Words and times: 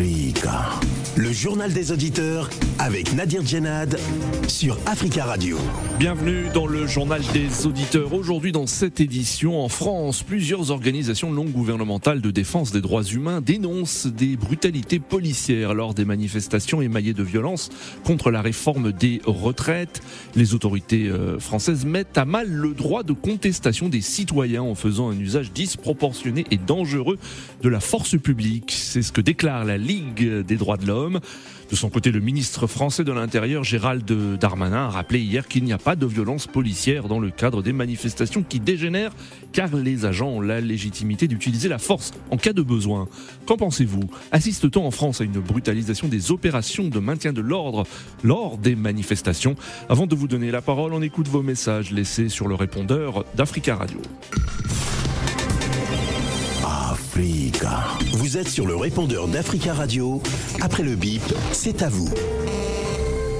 Freeh'ga 0.00 0.89
Le 1.30 1.36
journal 1.36 1.72
des 1.72 1.92
auditeurs 1.92 2.50
avec 2.80 3.14
Nadir 3.14 3.46
Djenad 3.46 3.96
sur 4.48 4.76
Africa 4.84 5.26
Radio. 5.26 5.58
Bienvenue 5.96 6.48
dans 6.52 6.66
le 6.66 6.88
journal 6.88 7.22
des 7.32 7.68
auditeurs. 7.68 8.14
Aujourd'hui, 8.14 8.50
dans 8.50 8.66
cette 8.66 8.98
édition, 8.98 9.62
en 9.62 9.68
France, 9.68 10.24
plusieurs 10.24 10.72
organisations 10.72 11.30
non 11.30 11.44
gouvernementales 11.44 12.20
de 12.20 12.32
défense 12.32 12.72
des 12.72 12.80
droits 12.80 13.04
humains 13.04 13.40
dénoncent 13.40 14.06
des 14.06 14.36
brutalités 14.36 14.98
policières 14.98 15.72
lors 15.72 15.94
des 15.94 16.04
manifestations 16.04 16.82
émaillées 16.82 17.12
de 17.12 17.22
violence 17.22 17.68
contre 18.02 18.32
la 18.32 18.42
réforme 18.42 18.90
des 18.90 19.20
retraites. 19.24 20.00
Les 20.34 20.54
autorités 20.54 21.06
euh, 21.06 21.38
françaises 21.38 21.84
mettent 21.84 22.18
à 22.18 22.24
mal 22.24 22.48
le 22.48 22.74
droit 22.74 23.04
de 23.04 23.12
contestation 23.12 23.88
des 23.88 24.00
citoyens 24.00 24.62
en 24.62 24.74
faisant 24.74 25.10
un 25.10 25.18
usage 25.18 25.52
disproportionné 25.52 26.44
et 26.50 26.56
dangereux 26.56 27.18
de 27.62 27.68
la 27.68 27.78
force 27.78 28.18
publique. 28.18 28.72
C'est 28.76 29.02
ce 29.02 29.12
que 29.12 29.20
déclare 29.20 29.64
la 29.64 29.78
Ligue 29.78 30.40
des 30.40 30.56
droits 30.56 30.76
de 30.76 30.86
l'homme. 30.86 31.19
De 31.70 31.76
son 31.76 31.88
côté, 31.88 32.10
le 32.10 32.18
ministre 32.18 32.66
français 32.66 33.04
de 33.04 33.12
l'Intérieur, 33.12 33.62
Gérald 33.62 34.04
Darmanin, 34.40 34.86
a 34.86 34.88
rappelé 34.88 35.20
hier 35.20 35.46
qu'il 35.46 35.62
n'y 35.62 35.72
a 35.72 35.78
pas 35.78 35.94
de 35.94 36.04
violence 36.04 36.48
policière 36.48 37.06
dans 37.06 37.20
le 37.20 37.30
cadre 37.30 37.62
des 37.62 37.72
manifestations 37.72 38.42
qui 38.42 38.58
dégénèrent, 38.58 39.12
car 39.52 39.76
les 39.76 40.04
agents 40.04 40.30
ont 40.30 40.40
la 40.40 40.60
légitimité 40.60 41.28
d'utiliser 41.28 41.68
la 41.68 41.78
force 41.78 42.10
en 42.32 42.38
cas 42.38 42.52
de 42.52 42.62
besoin. 42.62 43.06
Qu'en 43.46 43.56
pensez-vous? 43.56 44.10
Assiste-t-on 44.32 44.84
en 44.84 44.90
France 44.90 45.20
à 45.20 45.24
une 45.24 45.38
brutalisation 45.38 46.08
des 46.08 46.32
opérations 46.32 46.88
de 46.88 46.98
maintien 46.98 47.32
de 47.32 47.40
l'ordre 47.40 47.86
lors 48.24 48.58
des 48.58 48.74
manifestations? 48.74 49.54
Avant 49.88 50.08
de 50.08 50.16
vous 50.16 50.26
donner 50.26 50.50
la 50.50 50.62
parole, 50.62 50.92
on 50.92 51.02
écoute 51.02 51.28
vos 51.28 51.42
messages 51.42 51.92
laissés 51.92 52.28
sur 52.28 52.48
le 52.48 52.56
répondeur 52.56 53.24
d'Africa 53.36 53.76
Radio. 53.76 54.00
Vous 57.20 58.38
êtes 58.38 58.48
sur 58.48 58.66
le 58.66 58.74
répondeur 58.74 59.28
d'Africa 59.28 59.74
Radio. 59.74 60.22
Après 60.62 60.82
le 60.82 60.96
bip, 60.96 61.20
c'est 61.52 61.82
à 61.82 61.90
vous. 61.90 62.08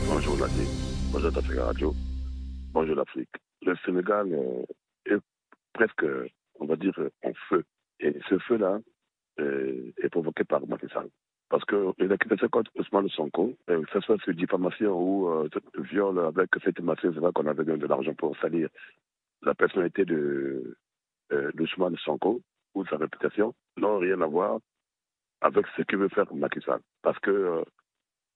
Bonjour 0.06 0.36
Nadia. 0.36 0.68
Bonjour 1.10 1.32
d'Africa 1.32 1.64
Radio. 1.64 1.94
Bonjour 2.74 2.94
l'Afrique. 2.94 3.30
Le 3.62 3.74
Sénégal 3.86 4.34
euh, 4.34 4.66
est 5.06 5.18
presque, 5.72 6.04
on 6.58 6.66
va 6.66 6.76
dire, 6.76 6.92
en 7.24 7.32
feu. 7.48 7.64
Et 8.00 8.14
ce 8.28 8.38
feu-là 8.40 8.80
euh, 9.38 9.90
est 10.02 10.10
provoqué 10.10 10.44
par 10.44 10.60
Macky. 10.66 10.86
Parce 11.48 11.64
que 11.64 11.94
les 11.96 12.12
accusations 12.12 12.48
contre 12.50 12.70
Ousmane 12.78 13.08
Sonko, 13.08 13.54
euh, 13.70 13.82
que 13.82 13.92
ce 13.94 14.00
soit 14.00 14.20
sur 14.22 14.34
diffamation 14.34 14.92
ou 14.92 15.48
viol 15.78 16.18
avec 16.18 16.50
cette 16.62 16.80
masseuse, 16.80 17.14
c'est 17.14 17.20
vrai 17.20 17.32
qu'on 17.34 17.46
avait 17.46 17.64
donné 17.64 17.78
de 17.78 17.86
l'argent 17.86 18.12
pour 18.12 18.36
salir 18.42 18.68
la 19.40 19.54
personnalité 19.54 20.04
de 20.04 20.76
d'Ousmane 21.54 21.96
Sonko 22.04 22.42
ou 22.74 22.84
sa 22.86 22.96
réputation 22.96 23.54
n'ont 23.76 23.98
rien 23.98 24.20
à 24.20 24.26
voir 24.26 24.60
avec 25.40 25.66
ce 25.76 25.82
que 25.82 25.96
veut 25.96 26.08
faire 26.08 26.32
Macky 26.34 26.60
Sall. 26.60 26.80
Parce 27.02 27.18
que 27.20 27.30
euh, 27.30 27.64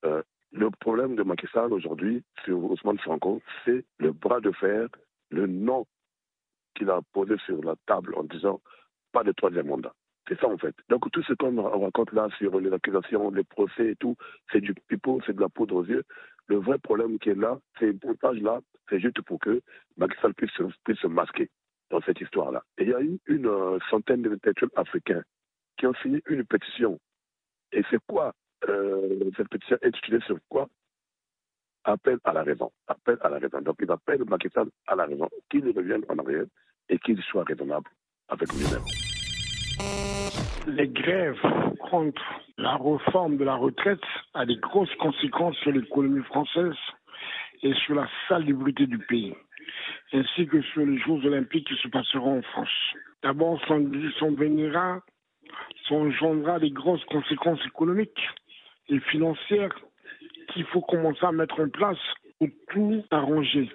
euh, 0.04 0.22
le 0.52 0.70
problème 0.70 1.16
de 1.16 1.22
Macky 1.22 1.46
Sall 1.52 1.72
aujourd'hui 1.72 2.22
sur 2.44 2.58
Ousmane 2.62 2.98
Franco, 2.98 3.42
c'est 3.64 3.84
le 3.98 4.12
bras 4.12 4.40
de 4.40 4.52
fer, 4.52 4.88
le 5.30 5.46
nom 5.46 5.86
qu'il 6.74 6.90
a 6.90 7.00
posé 7.12 7.36
sur 7.44 7.62
la 7.62 7.74
table 7.86 8.14
en 8.16 8.24
disant 8.24 8.60
pas 9.12 9.24
de 9.24 9.32
troisième 9.32 9.66
mandat. 9.68 9.94
C'est 10.28 10.40
ça 10.40 10.48
en 10.48 10.56
fait. 10.56 10.74
Donc 10.88 11.10
tout 11.12 11.22
ce 11.22 11.34
qu'on 11.34 11.60
raconte 11.62 12.12
là 12.12 12.28
sur 12.38 12.58
les 12.58 12.72
accusations, 12.72 13.30
les 13.30 13.44
procès 13.44 13.90
et 13.90 13.96
tout, 13.96 14.16
c'est 14.50 14.60
du 14.60 14.74
pipeau, 14.74 15.20
c'est 15.27 15.36
de 15.36 15.40
la 15.40 15.48
poudre 15.48 15.77
aux 15.77 15.84
yeux. 15.84 16.05
Le 16.46 16.56
vrai 16.56 16.78
problème 16.78 17.18
qui 17.18 17.30
est 17.30 17.34
là, 17.34 17.58
c'est 17.78 18.02
montage 18.05 18.40
là, 18.40 18.60
c'est 18.88 19.00
juste 19.00 19.20
pour 19.22 19.38
que 19.38 19.60
Macky 19.96 20.16
Sall 20.20 20.34
puisse, 20.34 20.52
puisse 20.84 20.98
se 20.98 21.06
masquer 21.06 21.50
dans 21.90 22.00
cette 22.02 22.20
histoire-là. 22.20 22.62
Et 22.78 22.84
il 22.84 22.90
y 22.90 22.94
a 22.94 23.00
eu 23.00 23.18
une 23.27 23.46
euh, 23.46 23.78
centaine 23.90 24.22
d'intellectuels 24.22 24.70
africains 24.77 25.22
qui 25.77 25.86
ont 25.86 25.94
signé 26.02 26.22
une 26.28 26.44
pétition. 26.44 26.98
Et 27.72 27.82
c'est 27.90 28.00
quoi 28.06 28.32
euh, 28.68 29.30
Cette 29.36 29.48
pétition 29.48 29.77
intitulée 29.82 30.20
sur 30.27 30.38
quoi? 30.48 30.68
Appel 31.84 32.18
à 32.24 32.32
la 32.32 32.42
raison. 32.42 32.70
Appel 32.86 33.18
à 33.20 33.28
la 33.28 33.39
raison. 33.39 33.61
Donc 33.61 33.77
il 33.80 33.90
appelle 33.90 34.24
Macky 34.24 34.48
à 34.86 34.94
la 34.94 35.05
raison, 35.05 35.28
qu'il 35.50 35.67
revienne 35.67 36.05
en 36.08 36.18
arrière 36.18 36.44
et 36.89 36.98
qu'il 36.98 37.20
soit 37.23 37.44
raisonnable 37.44 37.90
avec 38.28 38.50
lui-même. 38.52 38.83
Les 40.67 40.89
grèves 40.89 41.40
contre 41.90 42.23
la 42.56 42.77
réforme 42.77 43.36
de 43.36 43.44
la 43.44 43.56
retraite 43.56 44.00
a 44.33 44.46
des 44.46 44.56
grosses 44.56 44.94
conséquences 44.96 45.56
sur 45.56 45.73
l'économie 45.73 46.24
française 46.24 46.74
et 47.62 47.74
sur 47.74 47.94
la 47.94 48.08
salubrité 48.28 48.86
du 48.86 48.98
pays 48.98 49.34
ainsi 50.13 50.47
que 50.47 50.61
sur 50.63 50.85
les 50.85 50.98
Jeux 50.98 51.27
olympiques 51.27 51.69
qui 51.69 51.77
se 51.77 51.89
passeront 51.89 52.39
en 52.39 52.42
France. 52.42 52.95
D'abord, 53.23 53.61
son, 53.67 53.91
son 54.19 54.33
venira, 54.33 55.01
son 55.89 56.07
engendrera 56.07 56.58
des 56.58 56.70
grosses 56.70 57.05
conséquences 57.07 57.64
économiques 57.67 58.29
et 58.89 59.01
financières 59.01 59.74
qu'il 60.53 60.64
faut 60.67 60.83
commencer 60.83 61.24
à 61.24 61.33
mettre 61.33 61.61
en 61.61 61.69
place 61.69 61.98
pour 62.39 62.48
tout 62.70 63.05
arranger 63.11 63.70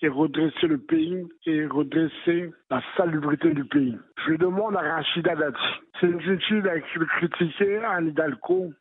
et 0.00 0.08
redresser 0.08 0.66
le 0.66 0.78
pays 0.78 1.26
et 1.46 1.66
redresser 1.66 2.50
la 2.70 2.82
salubrité 2.96 3.52
du 3.52 3.64
pays. 3.64 3.98
Je 4.26 4.34
demande 4.34 4.76
à 4.76 4.80
Rachida 4.80 5.34
Dati, 5.34 5.58
c'est 6.00 6.06
inutile 6.06 6.62
de 6.62 7.04
critiquer 7.04 7.78
Anne 7.78 8.08
Hidalgo, 8.08 8.72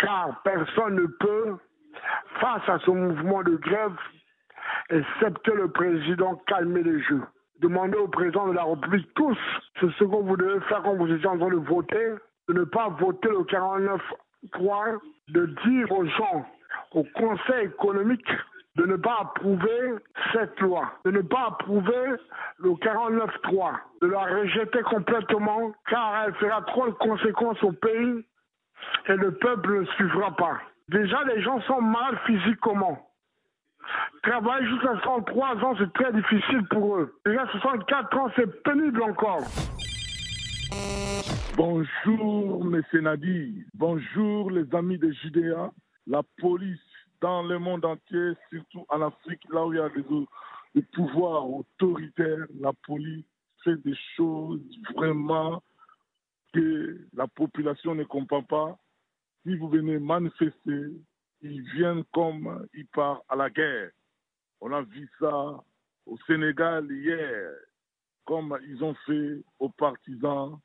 car 0.00 0.42
personne 0.42 0.96
ne 0.96 1.06
peut, 1.06 1.56
face 2.40 2.68
à 2.68 2.78
ce 2.80 2.90
mouvement 2.90 3.42
de 3.42 3.56
grève, 3.56 3.96
excepté 4.90 5.52
le 5.52 5.68
président, 5.68 6.36
calmer 6.46 6.82
les 6.82 7.00
jeux. 7.02 7.22
Demandez 7.60 7.96
au 7.96 8.08
président 8.08 8.48
de 8.48 8.52
la 8.52 8.64
République 8.64 9.08
tous 9.14 9.38
ce 9.80 9.86
que 9.86 10.04
vous 10.04 10.36
devez 10.36 10.60
faire 10.62 10.82
quand 10.82 10.94
vous 10.94 11.10
étiez 11.10 11.26
en 11.26 11.38
train 11.38 11.50
de 11.50 11.56
voter, 11.56 12.14
de 12.48 12.54
ne 12.54 12.64
pas 12.64 12.88
voter 13.00 13.28
le 13.28 13.44
49.3, 13.44 14.98
de 15.28 15.46
dire 15.64 15.92
aux 15.92 16.04
gens, 16.04 16.46
au 16.92 17.04
Conseil 17.14 17.66
économique, 17.66 18.30
de 18.76 18.84
ne 18.84 18.96
pas 18.96 19.18
approuver 19.22 19.94
cette 20.32 20.60
loi, 20.60 20.92
de 21.04 21.10
ne 21.10 21.22
pas 21.22 21.46
approuver 21.48 22.16
le 22.58 22.70
49.3, 22.70 23.72
de 24.02 24.06
la 24.06 24.20
rejeter 24.20 24.82
complètement 24.82 25.72
car 25.88 26.24
elle 26.26 26.34
fera 26.34 26.60
trop 26.62 26.86
de 26.86 26.92
conséquences 26.92 27.62
au 27.62 27.72
pays 27.72 28.24
et 29.08 29.16
le 29.16 29.32
peuple 29.32 29.80
ne 29.80 29.84
suivra 29.86 30.36
pas. 30.36 30.58
Déjà, 30.88 31.24
les 31.24 31.40
gens 31.42 31.60
sont 31.62 31.80
mal 31.80 32.18
physiquement. 32.26 33.05
Travailler 34.26 34.66
jusqu'à 34.66 35.00
103 35.04 35.56
ans, 35.64 35.76
c'est 35.78 35.92
très 35.92 36.12
difficile 36.12 36.66
pour 36.68 36.96
eux. 36.96 37.14
Déjà 37.24 37.46
64 37.46 38.18
ans, 38.18 38.28
c'est 38.34 38.62
pénible 38.64 39.00
encore. 39.04 39.42
Bonjour, 41.56 42.64
mes 42.64 42.80
Nadi. 43.00 43.62
Bonjour, 43.74 44.50
les 44.50 44.66
amis 44.74 44.98
de 44.98 45.12
Judéa. 45.12 45.70
La 46.08 46.22
police 46.38 46.80
dans 47.20 47.44
le 47.44 47.60
monde 47.60 47.84
entier, 47.84 48.32
surtout 48.50 48.84
en 48.88 49.00
Afrique, 49.02 49.42
là 49.48 49.64
où 49.64 49.72
il 49.72 49.76
y 49.76 49.80
a 49.80 49.88
des, 49.90 50.04
des 50.74 50.82
pouvoirs 50.82 51.48
autoritaires, 51.48 52.46
la 52.58 52.72
police 52.84 53.24
fait 53.62 53.80
des 53.84 53.96
choses 54.16 54.60
vraiment 54.96 55.62
que 56.52 56.98
la 57.14 57.28
population 57.28 57.94
ne 57.94 58.02
comprend 58.02 58.42
pas. 58.42 58.76
Si 59.44 59.56
vous 59.56 59.68
venez 59.68 60.00
manifester, 60.00 60.90
ils 61.42 61.62
viennent 61.76 62.02
comme 62.12 62.66
ils 62.74 62.86
partent 62.88 63.22
à 63.28 63.36
la 63.36 63.50
guerre. 63.50 63.90
On 64.60 64.72
a 64.72 64.82
vu 64.82 65.08
ça 65.18 65.62
au 66.06 66.16
Sénégal 66.26 66.90
hier, 66.90 67.50
comme 68.24 68.58
ils 68.66 68.82
ont 68.82 68.94
fait 69.06 69.42
aux 69.58 69.68
partisans 69.70 70.58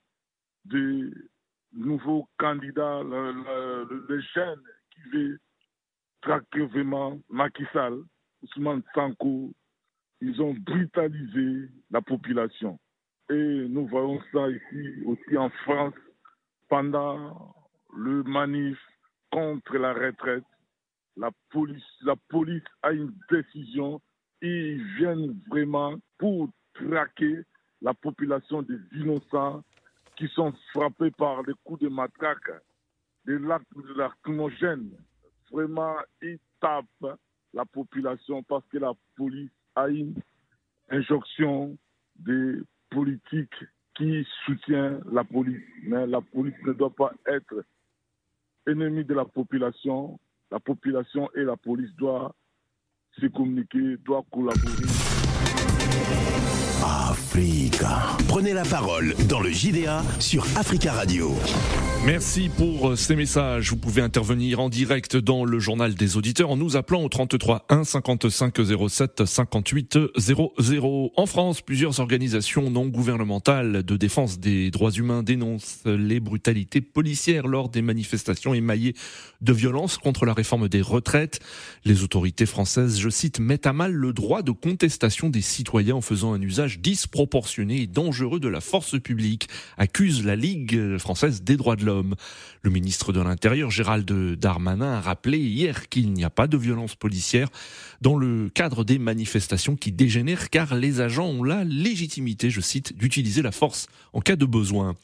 du 0.65 1.29
nouveau 1.73 2.27
candidat, 2.37 3.01
le, 3.03 4.05
le, 4.07 4.21
jeune 4.35 4.61
qui 4.91 5.01
veut 5.11 5.39
traquer 6.21 6.65
vraiment 6.67 7.19
Macky 7.29 7.63
Sall, 7.73 8.03
Ousmane 8.43 8.83
Sanko. 8.93 9.51
Ils 10.21 10.39
ont 10.41 10.53
brutalisé 10.53 11.69
la 11.89 12.01
population. 12.01 12.79
Et 13.29 13.65
nous 13.69 13.87
voyons 13.87 14.21
ça 14.31 14.49
ici 14.49 15.03
aussi 15.05 15.37
en 15.37 15.49
France 15.63 15.95
pendant 16.69 17.55
le 17.95 18.23
manif 18.23 18.77
contre 19.31 19.77
la 19.77 19.93
retraite 19.93 20.43
la 21.17 21.31
police, 21.49 22.63
a 22.83 22.91
une 22.91 23.13
décision 23.29 24.01
et 24.41 24.71
ils 24.71 24.83
viennent 24.95 25.39
vraiment 25.49 25.95
pour 26.17 26.49
traquer 26.73 27.43
la 27.81 27.93
population 27.93 28.61
des 28.61 28.79
innocents 28.93 29.63
qui 30.15 30.27
sont 30.29 30.53
frappés 30.73 31.11
par 31.11 31.43
les 31.43 31.53
coups 31.63 31.81
de 31.81 31.89
matraque, 31.89 32.51
des 33.25 33.37
lacrymogènes. 33.95 34.91
Vraiment, 35.51 35.95
ils 36.21 36.39
tapent 36.59 37.19
la 37.53 37.65
population 37.65 38.43
parce 38.43 38.65
que 38.67 38.77
la 38.77 38.93
police 39.15 39.51
a 39.75 39.89
une 39.89 40.15
injonction 40.89 41.77
des 42.15 42.61
politiques 42.89 43.63
qui 43.95 44.25
soutient 44.45 44.99
la 45.11 45.23
police. 45.23 45.63
Mais 45.83 46.07
la 46.07 46.21
police 46.21 46.55
ne 46.65 46.73
doit 46.73 46.93
pas 46.93 47.13
être 47.25 47.65
ennemie 48.67 49.03
de 49.03 49.13
la 49.13 49.25
population, 49.25 50.19
la 50.51 50.59
population 50.59 51.29
et 51.35 51.43
la 51.43 51.55
police 51.55 51.93
doivent 51.97 52.31
se 53.19 53.25
communiquer, 53.27 53.97
doivent 54.03 54.23
collaborer. 54.31 54.87
Prenez 58.27 58.51
la 58.51 58.63
parole 58.63 59.15
dans 59.29 59.39
le 59.39 59.49
JDA 59.49 60.03
sur 60.19 60.45
Africa 60.57 60.91
Radio. 60.91 61.33
Merci 62.05 62.49
pour 62.49 62.97
ces 62.97 63.15
messages. 63.15 63.69
Vous 63.69 63.77
pouvez 63.77 64.01
intervenir 64.01 64.59
en 64.59 64.67
direct 64.67 65.15
dans 65.15 65.45
le 65.45 65.57
journal 65.59 65.93
des 65.93 66.17
auditeurs 66.17 66.49
en 66.49 66.57
nous 66.57 66.75
appelant 66.75 67.03
au 67.03 67.07
33 67.07 67.67
1 67.69 67.85
55 67.85 68.57
07 68.89 69.25
58 69.25 69.99
00. 70.17 71.11
En 71.15 71.25
France, 71.25 71.61
plusieurs 71.61 72.01
organisations 72.01 72.69
non 72.69 72.87
gouvernementales 72.87 73.83
de 73.83 73.95
défense 73.95 74.39
des 74.39 74.69
droits 74.69 74.91
humains 74.91 75.23
dénoncent 75.23 75.83
les 75.85 76.19
brutalités 76.19 76.81
policières 76.81 77.47
lors 77.47 77.69
des 77.69 77.81
manifestations 77.81 78.53
émaillées 78.53 78.95
de 79.39 79.53
violences 79.53 79.97
contre 79.97 80.25
la 80.25 80.33
réforme 80.33 80.67
des 80.67 80.81
retraites. 80.81 81.39
Les 81.85 82.03
autorités 82.03 82.45
françaises, 82.45 82.99
je 82.99 83.09
cite, 83.09 83.39
mettent 83.39 83.67
à 83.67 83.73
mal 83.73 83.93
le 83.93 84.11
droit 84.11 84.41
de 84.41 84.51
contestation 84.51 85.29
des 85.29 85.41
citoyens 85.41 85.95
en 85.95 86.01
faisant 86.01 86.33
un 86.33 86.41
usage 86.41 86.79
disproportionné 86.79 87.20
et 87.69 87.87
dangereux 87.87 88.39
de 88.39 88.47
la 88.47 88.61
force 88.61 88.99
publique, 88.99 89.47
accuse 89.77 90.25
la 90.25 90.35
Ligue 90.35 90.97
française 90.97 91.43
des 91.43 91.57
droits 91.57 91.75
de 91.75 91.85
l'homme. 91.85 92.15
Le 92.61 92.71
ministre 92.71 93.13
de 93.13 93.21
l'Intérieur, 93.21 93.71
Gérald 93.71 94.11
Darmanin, 94.37 94.93
a 94.93 95.01
rappelé 95.01 95.37
hier 95.37 95.89
qu'il 95.89 96.11
n'y 96.13 96.23
a 96.23 96.29
pas 96.29 96.47
de 96.47 96.57
violence 96.57 96.95
policière 96.95 97.49
dans 98.01 98.17
le 98.17 98.49
cadre 98.49 98.83
des 98.83 98.99
manifestations 98.99 99.75
qui 99.75 99.91
dégénèrent 99.91 100.49
car 100.49 100.75
les 100.75 101.01
agents 101.01 101.27
ont 101.27 101.43
la 101.43 101.63
légitimité, 101.63 102.49
je 102.49 102.61
cite, 102.61 102.97
d'utiliser 102.97 103.41
la 103.41 103.51
force 103.51 103.87
en 104.13 104.21
cas 104.21 104.35
de 104.35 104.45
besoin. 104.45 104.95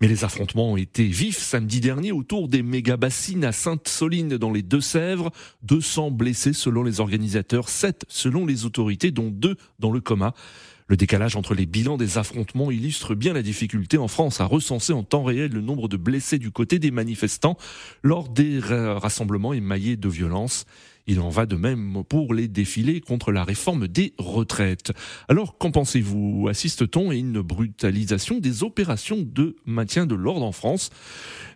Mais 0.00 0.08
les 0.08 0.24
affrontements 0.24 0.72
ont 0.72 0.76
été 0.76 1.04
vifs 1.06 1.38
samedi 1.38 1.80
dernier 1.80 2.10
autour 2.10 2.48
des 2.48 2.64
méga-bassines 2.64 3.44
à 3.44 3.52
Sainte-Soline 3.52 4.36
dans 4.36 4.50
les 4.50 4.62
Deux-Sèvres. 4.62 5.30
200 5.62 6.10
blessés 6.10 6.52
selon 6.52 6.82
les 6.82 6.98
organisateurs, 6.98 7.68
7 7.68 8.04
selon 8.08 8.44
les 8.44 8.64
autorités, 8.64 9.12
dont 9.12 9.30
2 9.30 9.56
dans 9.78 9.92
le 9.92 10.00
coma. 10.00 10.34
Le 10.92 10.96
décalage 10.98 11.36
entre 11.36 11.54
les 11.54 11.64
bilans 11.64 11.96
des 11.96 12.18
affrontements 12.18 12.70
illustre 12.70 13.14
bien 13.14 13.32
la 13.32 13.40
difficulté 13.40 13.96
en 13.96 14.08
France 14.08 14.42
à 14.42 14.44
recenser 14.44 14.92
en 14.92 15.02
temps 15.02 15.24
réel 15.24 15.50
le 15.50 15.62
nombre 15.62 15.88
de 15.88 15.96
blessés 15.96 16.38
du 16.38 16.50
côté 16.50 16.78
des 16.78 16.90
manifestants 16.90 17.56
lors 18.02 18.28
des 18.28 18.60
rassemblements 18.60 19.54
émaillés 19.54 19.96
de 19.96 20.08
violence. 20.10 20.66
Il 21.06 21.20
en 21.20 21.30
va 21.30 21.46
de 21.46 21.56
même 21.56 22.04
pour 22.06 22.34
les 22.34 22.46
défilés 22.46 23.00
contre 23.00 23.32
la 23.32 23.42
réforme 23.42 23.88
des 23.88 24.12
retraites. 24.18 24.92
Alors, 25.30 25.56
qu'en 25.56 25.70
pensez-vous? 25.70 26.48
Assiste-t-on 26.50 27.08
à 27.08 27.14
une 27.14 27.40
brutalisation 27.40 28.38
des 28.38 28.62
opérations 28.62 29.26
de 29.26 29.56
maintien 29.64 30.04
de 30.04 30.14
l'ordre 30.14 30.44
en 30.44 30.52
France? 30.52 30.90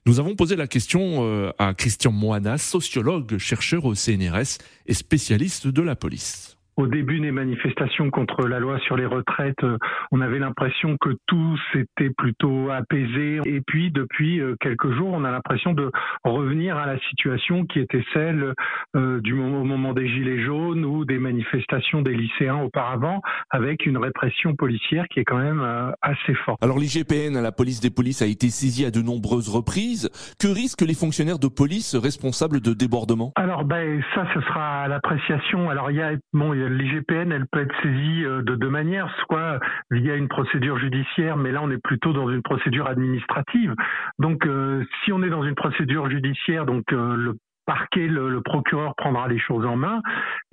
Nous 0.07 0.19
avons 0.19 0.35
posé 0.35 0.57
la 0.57 0.67
question 0.67 1.27
euh, 1.27 1.53
à 1.59 1.75
Christian 1.75 2.11
Moana, 2.11 2.57
sociologue, 2.57 3.37
chercheur 3.37 3.85
au 3.85 3.95
CNRS 3.95 4.57
et 4.87 4.95
spécialiste 4.95 5.67
de 5.67 5.83
la 5.83 5.95
police 5.95 6.56
au 6.77 6.87
début 6.87 7.21
des 7.21 7.33
manifestations 7.33 8.11
contre 8.11 8.47
la 8.47 8.59
loi 8.59 8.79
sur 8.81 8.97
les 8.97 9.07
retraites, 9.07 9.63
euh, 9.65 9.79
on 10.13 10.21
avait 10.21 10.39
l'impression 10.39 10.97
que 11.01 11.11
tout 11.27 11.59
s'était 11.73 12.11
plutôt 12.11 12.71
apaisé. 12.71 13.41
Et 13.45 13.61
puis, 13.61 13.91
depuis 13.91 14.41
euh, 14.41 14.57
quelques 14.61 14.93
jours, 14.93 15.11
on 15.13 15.25
a 15.25 15.31
l'impression 15.31 15.73
de 15.73 15.91
revenir 16.25 16.77
à 16.77 16.87
la 16.87 16.99
situation 17.09 17.65
qui 17.65 17.81
était 17.81 18.05
celle 18.13 18.53
euh, 18.95 19.21
du 19.21 19.35
moment, 19.35 19.63
au 19.63 19.65
moment 19.65 19.95
des 19.95 20.09
Gilets 20.09 20.45
jaunes 20.45 20.85
ou 20.85 21.05
des 21.05 21.19
manifestations 21.19 22.03
des 22.03 22.15
lycéens 22.15 22.63
auparavant, 22.63 23.21
avec 23.51 23.87
une 23.87 23.97
répression 23.97 24.55
policière 24.55 25.07
qui 25.09 25.21
est 25.21 25.25
quand 25.25 25.39
même 25.39 25.65
assez 26.03 26.35
forte. 26.45 26.63
Alors 26.63 26.79
l'IGPN, 26.79 27.41
la 27.41 27.53
police 27.53 27.81
des 27.81 27.91
polices, 27.91 28.23
a 28.23 28.27
été 28.27 28.51
saisie 28.51 28.85
à 28.85 28.91
de 28.91 29.01
nombreuses 29.01 29.49
reprises. 29.49 30.11
Que 30.39 30.49
risquent 30.49 30.83
les 30.83 30.95
fonctionnaires 30.95 31.39
de 31.39 31.49
police 31.49 31.95
responsables 31.95 32.61
de 32.61 32.73
débordements? 32.73 33.33
Alors, 33.37 33.65
ben, 33.65 34.03
ça, 34.15 34.27
ce 34.35 34.41
sera 34.43 34.89
l'appréciation. 34.89 35.71
Alors, 35.71 35.91
il 35.91 35.97
y 35.97 36.03
a, 36.03 36.13
bon, 36.33 36.55
il 36.55 36.61
y 36.61 36.65
a 36.65 36.66
l'IGPN, 36.69 37.33
elle 37.33 37.47
peut 37.51 37.61
être 37.61 37.75
saisie 37.83 38.25
euh, 38.25 38.43
de 38.43 38.55
deux 38.55 38.69
manières, 38.69 39.13
soit 39.25 39.59
via 39.91 40.15
une 40.15 40.29
procédure 40.29 40.79
judiciaire, 40.79 41.37
mais 41.37 41.53
là 41.53 41.61
on 41.63 41.71
est 41.71 41.83
plutôt 41.83 42.13
dans 42.13 42.31
une 42.31 42.43
procédure 42.43 42.87
administrative. 42.89 43.75
Donc 44.19 44.47
euh, 44.47 44.85
si 45.05 45.13
on 45.13 45.23
est 45.23 45.31
dans 45.31 45.43
une 45.43 45.55
procédure 45.55 46.11
judiciaire, 46.11 46.67
donc 46.67 46.85
euh, 46.93 47.17
le 47.17 47.35
parquet, 47.67 48.07
le, 48.07 48.41
procureur 48.43 48.95
prendra 48.97 49.27
les 49.27 49.41
choses 49.41 49.67
en 49.67 49.75
main. 49.75 50.01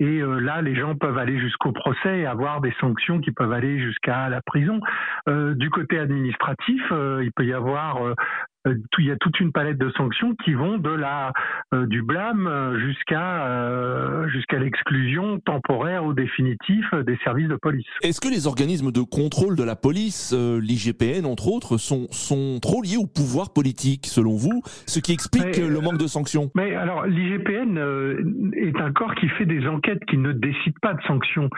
Et 0.00 0.20
là, 0.20 0.62
les 0.62 0.74
gens 0.74 0.96
peuvent 0.96 1.16
aller 1.16 1.38
jusqu'au 1.38 1.70
procès 1.70 2.18
et 2.18 2.26
avoir 2.26 2.60
des 2.60 2.74
sanctions 2.80 3.20
qui 3.20 3.30
peuvent 3.30 3.52
aller 3.52 3.78
jusqu'à 3.78 4.28
la 4.28 4.40
prison. 4.42 4.80
du 5.28 5.70
côté 5.70 6.00
administratif, 6.00 6.82
il 6.90 7.30
peut 7.36 7.44
y 7.44 7.52
avoir 7.52 8.16
il 8.98 9.04
y 9.04 9.10
a 9.10 9.16
toute 9.16 9.38
une 9.40 9.52
palette 9.52 9.78
de 9.78 9.90
sanctions 9.96 10.34
qui 10.44 10.54
vont 10.54 10.78
de 10.78 10.90
la 10.90 11.32
euh, 11.74 11.86
du 11.86 12.02
blâme 12.02 12.78
jusqu'à 12.78 13.46
euh, 13.46 14.28
jusqu'à 14.28 14.58
l'exclusion 14.58 15.38
temporaire 15.40 16.04
ou 16.04 16.14
définitive 16.14 16.86
des 17.06 17.18
services 17.24 17.48
de 17.48 17.56
police. 17.56 17.86
Est-ce 18.02 18.20
que 18.20 18.28
les 18.28 18.46
organismes 18.46 18.90
de 18.90 19.02
contrôle 19.02 19.56
de 19.56 19.64
la 19.64 19.76
police, 19.76 20.34
l'IGPN 20.34 21.26
entre 21.26 21.48
autres, 21.48 21.76
sont 21.76 22.06
sont 22.10 22.58
trop 22.60 22.82
liés 22.82 22.96
au 22.96 23.06
pouvoir 23.06 23.52
politique 23.52 24.06
selon 24.06 24.36
vous, 24.36 24.62
ce 24.86 25.00
qui 25.00 25.12
explique 25.12 25.56
le 25.58 25.80
manque 25.80 25.98
de 25.98 26.06
sanctions 26.06 26.50
Mais 26.54 26.74
alors 26.74 27.06
l'IGPN 27.06 27.78
est 28.54 28.80
un 28.80 28.92
corps 28.92 29.14
qui 29.14 29.28
fait 29.30 29.46
des 29.46 29.66
enquêtes, 29.66 30.04
qui 30.06 30.16
ne 30.16 30.32
décide 30.32 30.78
pas 30.80 30.94
de 30.94 31.02
sanctions. 31.02 31.50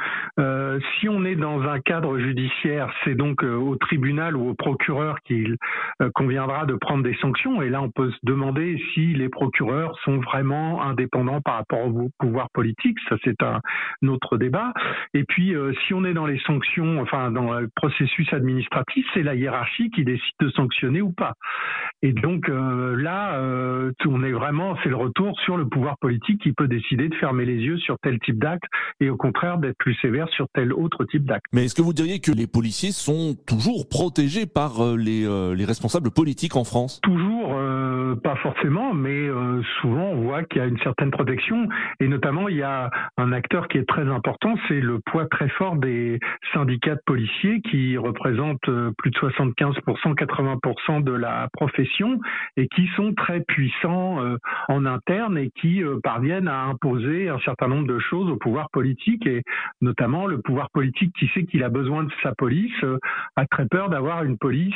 si 0.98 1.08
on 1.08 1.24
est 1.24 1.36
dans 1.36 1.62
un 1.62 1.80
cadre 1.80 2.18
judiciaire, 2.18 2.92
c'est 3.04 3.14
donc 3.14 3.42
au 3.42 3.76
tribunal 3.76 4.36
ou 4.36 4.48
au 4.50 4.54
procureur 4.54 5.20
qu'il 5.26 5.56
conviendra 6.14 6.66
de 6.66 6.74
prendre 6.74 6.95
des 7.02 7.16
sanctions. 7.16 7.62
Et 7.62 7.68
là, 7.68 7.82
on 7.82 7.90
peut 7.90 8.10
se 8.10 8.18
demander 8.22 8.80
si 8.94 9.14
les 9.14 9.28
procureurs 9.28 9.98
sont 10.04 10.18
vraiment 10.18 10.82
indépendants 10.82 11.40
par 11.40 11.56
rapport 11.56 11.86
au 11.86 12.10
pouvoir 12.18 12.48
politique. 12.52 12.96
Ça, 13.08 13.16
c'est 13.24 13.42
un, 13.42 13.60
autre 14.08 14.36
débat. 14.36 14.72
Et 15.14 15.24
puis, 15.24 15.54
euh, 15.54 15.72
si 15.86 15.94
on 15.94 16.04
est 16.04 16.14
dans 16.14 16.26
les 16.26 16.38
sanctions, 16.46 17.00
enfin, 17.00 17.30
dans 17.30 17.58
le 17.58 17.68
processus 17.74 18.32
administratif, 18.32 19.04
c'est 19.14 19.22
la 19.22 19.34
hiérarchie 19.34 19.90
qui 19.90 20.04
décide 20.04 20.22
de 20.40 20.48
sanctionner 20.50 21.00
ou 21.00 21.12
pas. 21.12 21.32
Et 22.02 22.12
donc 22.12 22.48
euh, 22.48 22.94
là, 22.96 23.36
euh, 23.38 23.90
on 24.06 24.22
est 24.22 24.32
vraiment, 24.32 24.76
c'est 24.82 24.90
le 24.90 24.96
retour 24.96 25.38
sur 25.40 25.56
le 25.56 25.66
pouvoir 25.66 25.96
politique 25.98 26.40
qui 26.42 26.52
peut 26.52 26.68
décider 26.68 27.08
de 27.08 27.14
fermer 27.16 27.44
les 27.44 27.56
yeux 27.56 27.78
sur 27.78 27.96
tel 28.02 28.18
type 28.20 28.38
d'acte 28.38 28.64
et 29.00 29.10
au 29.10 29.16
contraire 29.16 29.58
d'être 29.58 29.76
plus 29.78 29.94
sévère 30.00 30.28
sur 30.28 30.46
tel 30.54 30.72
autre 30.72 31.04
type 31.04 31.24
d'acte. 31.24 31.44
Mais 31.52 31.64
est-ce 31.64 31.74
que 31.74 31.82
vous 31.82 31.92
diriez 31.94 32.20
que 32.20 32.32
les 32.32 32.46
policiers 32.46 32.92
sont 32.92 33.34
toujours 33.46 33.88
protégés 33.88 34.46
par 34.46 34.96
les, 34.96 35.26
les 35.56 35.64
responsables 35.64 36.10
politiques 36.10 36.56
en 36.56 36.64
France? 36.64 36.85
Toujours, 37.02 37.54
euh, 37.56 38.14
pas 38.16 38.36
forcément, 38.36 38.94
mais 38.94 39.28
euh, 39.28 39.62
souvent 39.80 40.10
on 40.10 40.22
voit 40.22 40.44
qu'il 40.44 40.60
y 40.60 40.64
a 40.64 40.68
une 40.68 40.78
certaine 40.78 41.10
protection. 41.10 41.68
Et 42.00 42.08
notamment, 42.08 42.48
il 42.48 42.56
y 42.56 42.62
a 42.62 42.90
un 43.16 43.32
acteur 43.32 43.68
qui 43.68 43.78
est 43.78 43.88
très 43.88 44.08
important, 44.08 44.54
c'est 44.68 44.80
le 44.80 45.00
poids 45.00 45.26
très 45.26 45.48
fort 45.48 45.76
des 45.76 46.18
syndicats 46.52 46.94
de 46.94 47.00
policiers 47.04 47.60
qui 47.62 47.96
représentent 47.96 48.68
euh, 48.68 48.92
plus 48.98 49.10
de 49.10 49.18
75%, 49.18 50.14
80% 50.14 51.02
de 51.02 51.12
la 51.12 51.48
profession 51.52 52.20
et 52.56 52.68
qui 52.68 52.88
sont 52.96 53.14
très 53.14 53.40
puissants 53.40 54.18
en 54.68 54.86
interne 54.86 55.38
et 55.38 55.50
qui 55.60 55.82
parviennent 56.02 56.48
à 56.48 56.64
imposer 56.64 57.28
un 57.28 57.38
certain 57.40 57.68
nombre 57.68 57.86
de 57.86 57.98
choses 57.98 58.30
au 58.30 58.36
pouvoir 58.36 58.68
politique 58.70 59.26
et 59.26 59.42
notamment 59.80 60.26
le 60.26 60.40
pouvoir 60.40 60.70
politique 60.70 61.12
qui 61.18 61.28
sait 61.34 61.44
qu'il 61.44 61.62
a 61.62 61.68
besoin 61.68 62.04
de 62.04 62.12
sa 62.22 62.34
police 62.34 62.84
a 63.36 63.46
très 63.46 63.66
peur 63.66 63.88
d'avoir 63.88 64.24
une 64.24 64.38
police 64.38 64.74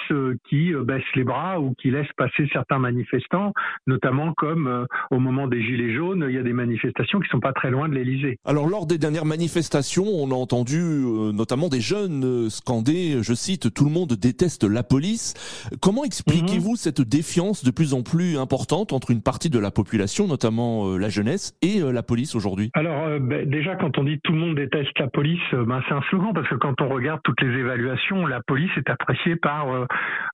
qui 0.49 0.73
baisse 0.73 1.04
les 1.14 1.25
bras 1.25 1.61
ou 1.61 1.75
qui 1.75 1.90
laisse 1.90 2.00
passer 2.16 2.49
certains 2.52 2.78
manifestants, 2.78 3.52
notamment 3.87 4.33
comme 4.35 4.66
euh, 4.66 4.85
au 5.11 5.19
moment 5.19 5.47
des 5.47 5.62
Gilets 5.62 5.95
jaunes, 5.95 6.26
il 6.28 6.35
y 6.35 6.38
a 6.38 6.42
des 6.42 6.52
manifestations 6.52 7.21
qui 7.21 7.28
sont 7.28 7.40
pas 7.40 7.52
très 7.52 7.71
loin 7.71 7.88
de 7.88 7.95
l'Elysée. 7.95 8.38
Alors 8.45 8.69
lors 8.69 8.87
des 8.87 8.99
dernières 8.99 9.25
manifestations, 9.25 10.04
on 10.07 10.30
a 10.30 10.35
entendu 10.35 10.78
euh, 10.78 11.33
notamment 11.33 11.69
des 11.69 11.80
jeunes 11.80 12.25
euh, 12.25 12.49
scander, 12.49 13.23
je 13.23 13.35
cite, 13.35 13.73
tout 13.73 13.85
le 13.85 13.90
monde 13.90 14.12
déteste 14.12 14.64
la 14.64 14.83
police. 14.83 15.35
Comment 15.80 16.04
expliquez-vous 16.04 16.73
mhm. 16.73 16.76
cette 16.76 17.00
défiance 17.00 17.64
de 17.64 17.71
plus 17.71 17.95
en 17.95 18.02
plus 18.02 18.38
importante 18.38 18.92
entre 18.92 19.11
une 19.11 19.23
partie 19.23 19.50
de 19.50 19.59
la 19.59 19.71
population, 19.71 20.26
notamment 20.26 20.97
la 20.97 21.09
jeunesse, 21.09 21.54
et 21.62 21.80
la 21.80 22.02
police 22.02 22.35
aujourd'hui? 22.35 22.71
Alors 22.75 23.19
ben, 23.21 23.49
déjà, 23.49 23.76
quand 23.76 23.99
on 23.99 24.04
dit 24.04 24.21
tout 24.23 24.33
le 24.33 24.38
monde 24.38 24.57
déteste 24.57 24.99
la 24.99 25.09
police, 25.09 25.40
ben, 25.52 25.80
c'est 25.88 25.95
un 25.95 26.02
slogan 26.11 26.33
parce 26.35 26.49
que 26.49 26.57
quand 26.57 26.80
on 26.80 26.88
regarde 26.88 27.21
toutes 27.25 27.40
les 27.40 27.59
évaluations, 27.59 28.26
la 28.26 28.40
police 28.42 28.71
est 28.76 28.88
appréciée 28.90 29.37
par, 29.37 29.66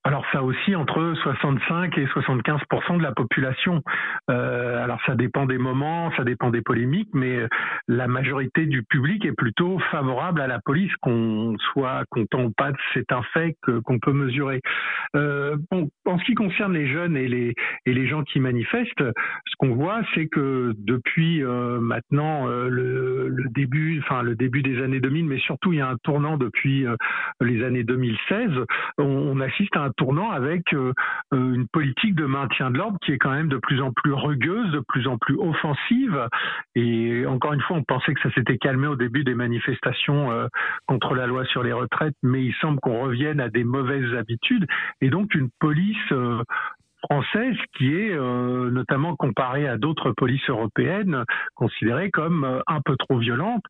alors 0.05 0.25
ça 0.33 0.43
aussi 0.43 0.75
entre 0.75 1.15
60 1.23 1.56
65 1.59 1.99
et 1.99 2.07
75% 2.07 2.99
de 2.99 3.03
la 3.03 3.13
population. 3.13 3.83
Euh, 4.31 4.83
alors 4.83 5.01
ça 5.07 5.15
dépend 5.15 5.47
des 5.47 5.59
moments, 5.59 6.13
ça 6.17 6.25
dépend 6.25 6.51
des 6.51 6.63
polémiques, 6.63 7.11
mais 7.13 7.39
la 7.89 8.07
majorité 8.07 8.67
du 8.67 8.83
public 8.83 9.25
est 9.25 9.37
plutôt 9.37 9.79
favorable 9.91 10.41
à 10.41 10.47
la 10.47 10.61
police, 10.61 10.95
qu'on 11.01 11.57
soit 11.73 12.05
content 12.11 12.45
ou 12.45 12.51
pas, 12.51 12.73
c'est 12.95 13.13
un 13.13 13.23
fait 13.35 13.57
qu'on 13.85 13.99
peut 13.99 14.13
mesurer. 14.13 14.61
Euh, 15.15 15.57
en 15.73 16.19
ce 16.19 16.25
qui 16.25 16.35
concerne 16.35 16.75
les 16.75 16.89
jeunes 16.89 17.17
et 17.17 17.29
les 17.29 18.09
gens 18.09 18.23
qui 18.23 18.41
manifestent, 18.41 19.05
ce 19.57 19.57
qu'on 19.59 19.75
voit, 19.75 20.03
c'est 20.15 20.27
que 20.27 20.75
depuis 20.79 21.43
euh, 21.43 21.81
maintenant 21.81 22.49
euh, 22.49 22.69
le, 22.69 23.49
début, 23.55 24.01
enfin 24.03 24.23
le 24.23 24.35
début 24.35 24.63
des 24.63 24.83
années 24.83 25.01
2000, 25.01 25.27
mais 25.27 25.39
surtout 25.39 25.73
il 25.73 25.79
y 25.79 25.81
a 25.81 25.89
un 25.89 25.97
tournant 26.03 26.37
depuis 26.37 26.87
euh, 26.87 26.97
les 27.41 27.65
années 27.65 27.85
2016, 27.85 28.51
on, 28.99 29.05
on, 29.05 29.41
assiste 29.41 29.77
à 29.77 29.83
un 29.83 29.91
tournant 29.97 30.31
avec 30.31 30.75
une 31.53 31.69
politique 31.69 32.15
de 32.15 32.27
maintien 32.27 32.71
de 32.71 32.79
l'ordre 32.79 32.99
qui 33.05 33.13
est 33.13 33.19
quand 33.19 33.31
même 33.31 33.49
de 33.49 33.59
plus 33.59 33.81
en 33.81 33.93
plus 33.93 34.13
rugueuse, 34.13 34.71
de 34.73 34.83
plus 34.89 35.07
en 35.07 35.19
plus 35.19 35.37
offensive. 35.39 36.29
Et 36.75 37.25
encore 37.27 37.53
une 37.53 37.61
fois, 37.63 37.77
on 37.77 37.85
pensait 37.85 38.15
que 38.15 38.21
ça 38.23 38.33
s'était 38.33 38.59
calmé 38.59 38.87
au 38.87 38.97
début 38.97 39.25
des 39.25 39.35
manifestations 39.35 40.31
euh, 40.31 40.47
contre 40.87 41.15
la 41.15 41.27
loi 41.27 41.45
sur 41.47 41.63
les 41.63 41.73
retraites, 41.73 42.17
mais 42.23 42.45
il 42.45 42.55
semble 42.55 42.81
qu'on 42.81 43.01
revienne 43.01 43.41
à 43.41 43.49
des 43.49 43.65
mauvaises 43.65 44.15
habitudes. 44.15 44.67
Et 45.01 45.11
donc 45.11 45.35
une 45.35 45.51
police 45.61 45.97
euh, 46.13 46.43
française 47.11 47.57
qui 47.77 47.95
est 47.95 48.17
notamment 48.17 49.15
comparée 49.15 49.69
à 49.69 49.77
d'autres 49.77 50.11
polices 50.11 50.49
européennes 50.49 51.25
considérée 51.55 52.11
comme 52.11 52.63
un 52.67 52.81
peu 52.81 52.97
trop 52.97 53.19
violente 53.19 53.63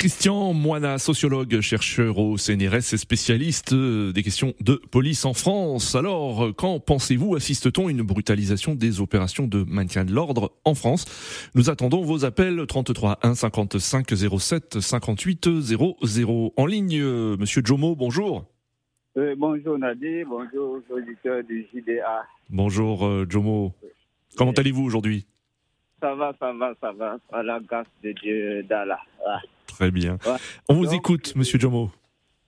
Christian 0.00 0.54
Moina, 0.54 0.96
sociologue, 0.96 1.60
chercheur 1.60 2.16
au 2.16 2.38
CNRS 2.38 2.94
et 2.94 2.96
spécialiste 2.96 3.74
euh, 3.74 4.12
des 4.12 4.22
questions 4.22 4.54
de 4.60 4.76
police 4.76 5.26
en 5.26 5.34
France. 5.34 5.94
Alors, 5.94 6.46
euh, 6.46 6.52
quand 6.54 6.80
pensez-vous? 6.80 7.34
Assiste-t-on 7.36 7.88
à 7.88 7.90
une 7.90 8.00
brutalisation 8.00 8.74
des 8.74 9.02
opérations 9.02 9.46
de 9.46 9.62
maintien 9.68 10.06
de 10.06 10.14
l'ordre 10.14 10.52
en 10.64 10.74
France? 10.74 11.50
Nous 11.54 11.68
attendons 11.68 12.00
vos 12.00 12.24
appels 12.24 12.64
33 12.66 13.18
1 13.22 13.34
55 13.34 14.06
07 14.38 14.80
58 14.80 15.60
00. 15.60 16.52
En 16.56 16.64
ligne, 16.64 16.98
euh, 16.98 17.36
Monsieur 17.36 17.60
Jomo, 17.62 17.94
bonjour. 17.94 18.46
bonjour 19.36 19.78
Nadir, 19.78 20.26
bonjour 20.26 20.78
auditeurs 20.88 21.44
du 21.44 21.66
JDA. 21.74 22.24
Bonjour 22.48 23.28
Jomo. 23.28 23.74
Comment 24.34 24.52
allez-vous 24.52 24.82
aujourd'hui? 24.82 25.26
Ça 26.00 26.14
va, 26.14 26.32
ça 26.40 26.54
va, 26.54 26.72
ça 26.80 26.92
va. 26.92 27.18
À 27.30 27.42
la 27.42 27.60
grâce 27.60 27.86
de 28.02 28.12
Dieu 28.12 28.62
d'Allah. 28.62 29.00
Très 29.66 29.90
bien. 29.90 30.18
On 30.68 30.74
vous 30.74 30.92
écoute, 30.92 31.34
Monsieur 31.36 31.58
Jomo. 31.58 31.90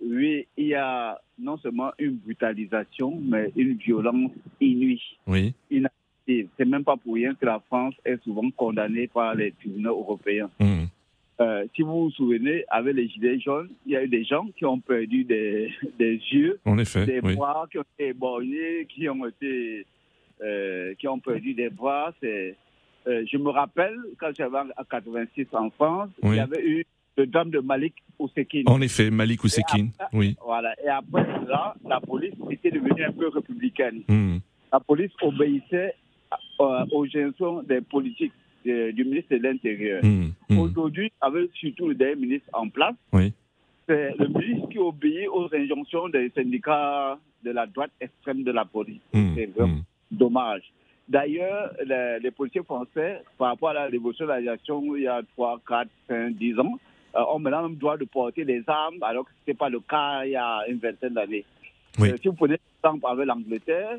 Oui, 0.05 0.47
il 0.57 0.67
y 0.67 0.75
a 0.75 1.21
non 1.39 1.57
seulement 1.59 1.93
une 1.99 2.17
brutalisation, 2.17 3.21
mais 3.23 3.53
une 3.57 3.75
violence 3.75 4.33
inouïe. 4.61 5.01
Oui. 5.27 5.55
C'est 6.27 6.65
même 6.65 6.85
pas 6.85 6.97
pour 6.97 7.15
rien 7.15 7.35
que 7.35 7.45
la 7.45 7.61
France 7.67 7.95
est 8.05 8.23
souvent 8.23 8.49
condamnée 8.51 9.09
par 9.09 9.35
les 9.35 9.53
tribunaux 9.53 9.99
européens. 9.99 10.51
Mmh. 10.61 10.85
Euh, 11.41 11.67
si 11.75 11.83
vous 11.83 12.05
vous 12.05 12.11
souvenez, 12.11 12.65
avec 12.69 12.95
les 12.95 13.09
gilets 13.09 13.41
jaunes, 13.41 13.71
il 13.87 13.93
y 13.93 13.97
a 13.97 14.05
eu 14.05 14.09
des 14.09 14.25
gens 14.25 14.47
qui 14.57 14.65
ont 14.65 14.79
perdu 14.79 15.25
des, 15.25 15.73
des 15.99 16.21
yeux, 16.31 16.61
en 16.65 16.79
effet, 16.79 17.07
des 17.07 17.21
bras 17.21 17.67
qui 17.71 17.79
ont 17.79 17.85
été 17.99 18.09
éborgnés, 18.09 18.87
qui 18.89 19.09
ont 19.09 19.27
été, 19.27 19.87
euh, 20.43 20.95
qui 20.95 21.09
ont 21.09 21.19
perdu 21.19 21.55
des 21.55 21.71
bras. 21.71 22.13
C'est 22.21 22.55
euh, 23.07 23.25
je 23.31 23.37
me 23.37 23.51
rappelle, 23.51 23.97
quand 24.19 24.31
j'avais 24.37 24.59
à 24.59 24.85
86 24.89 25.47
en 25.53 25.71
France, 25.71 26.11
il 26.23 26.35
y 26.35 26.41
avait 26.41 26.65
eu 26.65 26.85
le 27.17 27.27
drame 27.27 27.51
de 27.51 27.59
Malik 27.61 27.95
Ousekine. 28.19 28.65
En 28.67 28.81
effet, 28.81 29.11
Malik 29.11 29.43
Ousekine, 29.45 29.91
oui. 30.13 30.37
Voilà. 30.45 30.75
Et 30.85 30.89
après 30.89 31.27
là, 31.47 31.75
la 31.87 32.01
police 32.01 32.35
était 32.51 32.71
devenue 32.71 33.05
un 33.05 33.13
peu 33.13 33.29
républicaine. 33.29 34.03
Hmm. 34.09 34.39
La 34.73 34.81
police 34.81 35.11
obéissait 35.21 35.95
euh, 36.61 36.85
aux 36.93 37.05
injonctions 37.05 37.63
des 37.63 37.81
politiques 37.81 38.33
du 38.65 39.05
ministre 39.05 39.37
de 39.37 39.43
l'Intérieur. 39.43 40.05
Hmm. 40.05 40.31
Hmm. 40.49 40.59
Aujourd'hui, 40.61 41.13
avec 41.21 41.51
surtout 41.55 41.89
le 41.89 41.95
dernier 41.95 42.17
ministre 42.17 42.49
en 42.53 42.69
place, 42.69 42.95
oui. 43.13 43.33
c'est 43.89 44.15
le 44.17 44.29
ministre 44.29 44.69
qui 44.69 44.79
obéit 44.79 45.29
aux 45.29 45.49
injonctions 45.53 46.09
des 46.09 46.31
syndicats 46.35 47.19
de 47.43 47.51
la 47.51 47.67
droite 47.67 47.91
extrême 48.01 48.45
de 48.45 48.53
la 48.53 48.65
police. 48.65 49.01
C'est 49.13 49.47
vraiment 49.47 49.81
dommage. 50.13 50.63
D'ailleurs, 51.09 51.73
les, 51.85 52.31
policiers 52.31 52.63
français, 52.63 53.23
par 53.37 53.49
rapport 53.49 53.71
à 53.71 53.75
la 53.75 53.85
révolution 53.87 54.25
de 54.25 54.31
l'aviation 54.31 54.97
il 54.97 55.03
y 55.03 55.09
a 55.09 55.21
3, 55.35 55.61
4, 55.67 55.89
5, 56.09 56.35
10 56.35 56.59
ans, 56.61 56.79
euh, 57.17 57.25
ont 57.33 57.39
maintenant 57.39 57.69
le 57.69 57.75
droit 57.75 57.97
de 57.97 58.05
porter 58.05 58.45
des 58.45 58.63
armes, 58.67 59.03
alors 59.03 59.25
que 59.25 59.31
ce 59.31 59.37
n'était 59.41 59.59
pas 59.59 59.69
le 59.69 59.81
cas 59.81 60.25
il 60.25 60.31
y 60.31 60.37
a 60.37 60.63
une 60.69 60.79
vingtaine 60.79 61.15
d'années. 61.15 61.45
Euh, 62.01 62.17
si 62.21 62.29
vous 62.29 62.35
prenez 62.35 62.57
l'exemple 62.83 63.07
avec 63.07 63.27
l'Angleterre, 63.27 63.99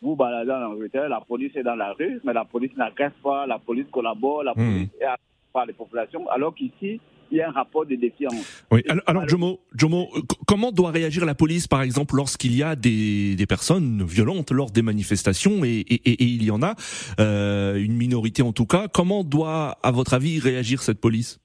vous 0.00 0.16
baladez 0.16 0.52
en 0.52 0.72
Angleterre, 0.72 1.08
la 1.08 1.20
police 1.20 1.54
est 1.56 1.62
dans 1.62 1.74
la 1.74 1.92
rue, 1.92 2.20
mais 2.24 2.32
la 2.32 2.44
police 2.44 2.74
n'agresse 2.76 3.12
pas, 3.22 3.46
la 3.46 3.58
police 3.58 3.86
collabore, 3.90 4.44
la 4.44 4.52
hmm. 4.52 4.54
police 4.54 4.88
est 5.00 5.06
par 5.52 5.66
les 5.66 5.72
populations, 5.72 6.28
alors 6.30 6.54
qu'ici, 6.54 7.00
il 7.30 7.38
y 7.38 7.40
a 7.40 7.48
un 7.48 7.52
rapport 7.52 7.86
de 7.86 7.94
défiance. 7.94 8.64
Oui. 8.70 8.82
Alors, 9.06 9.28
Jomo, 9.28 9.60
Jomo, 9.74 10.08
comment 10.46 10.72
doit 10.72 10.90
réagir 10.90 11.24
la 11.24 11.34
police, 11.34 11.66
par 11.66 11.82
exemple, 11.82 12.16
lorsqu'il 12.16 12.56
y 12.56 12.62
a 12.62 12.76
des, 12.76 13.36
des, 13.36 13.46
personnes 13.46 14.02
violentes 14.04 14.50
lors 14.50 14.70
des 14.70 14.82
manifestations, 14.82 15.64
et, 15.64 15.80
et, 15.80 16.10
et 16.10 16.24
il 16.24 16.44
y 16.44 16.50
en 16.50 16.62
a, 16.62 16.74
euh, 17.20 17.76
une 17.76 17.94
minorité 17.94 18.42
en 18.42 18.52
tout 18.52 18.66
cas, 18.66 18.88
comment 18.88 19.24
doit, 19.24 19.78
à 19.82 19.90
votre 19.90 20.14
avis, 20.14 20.38
réagir 20.38 20.82
cette 20.82 21.00
police? 21.00 21.40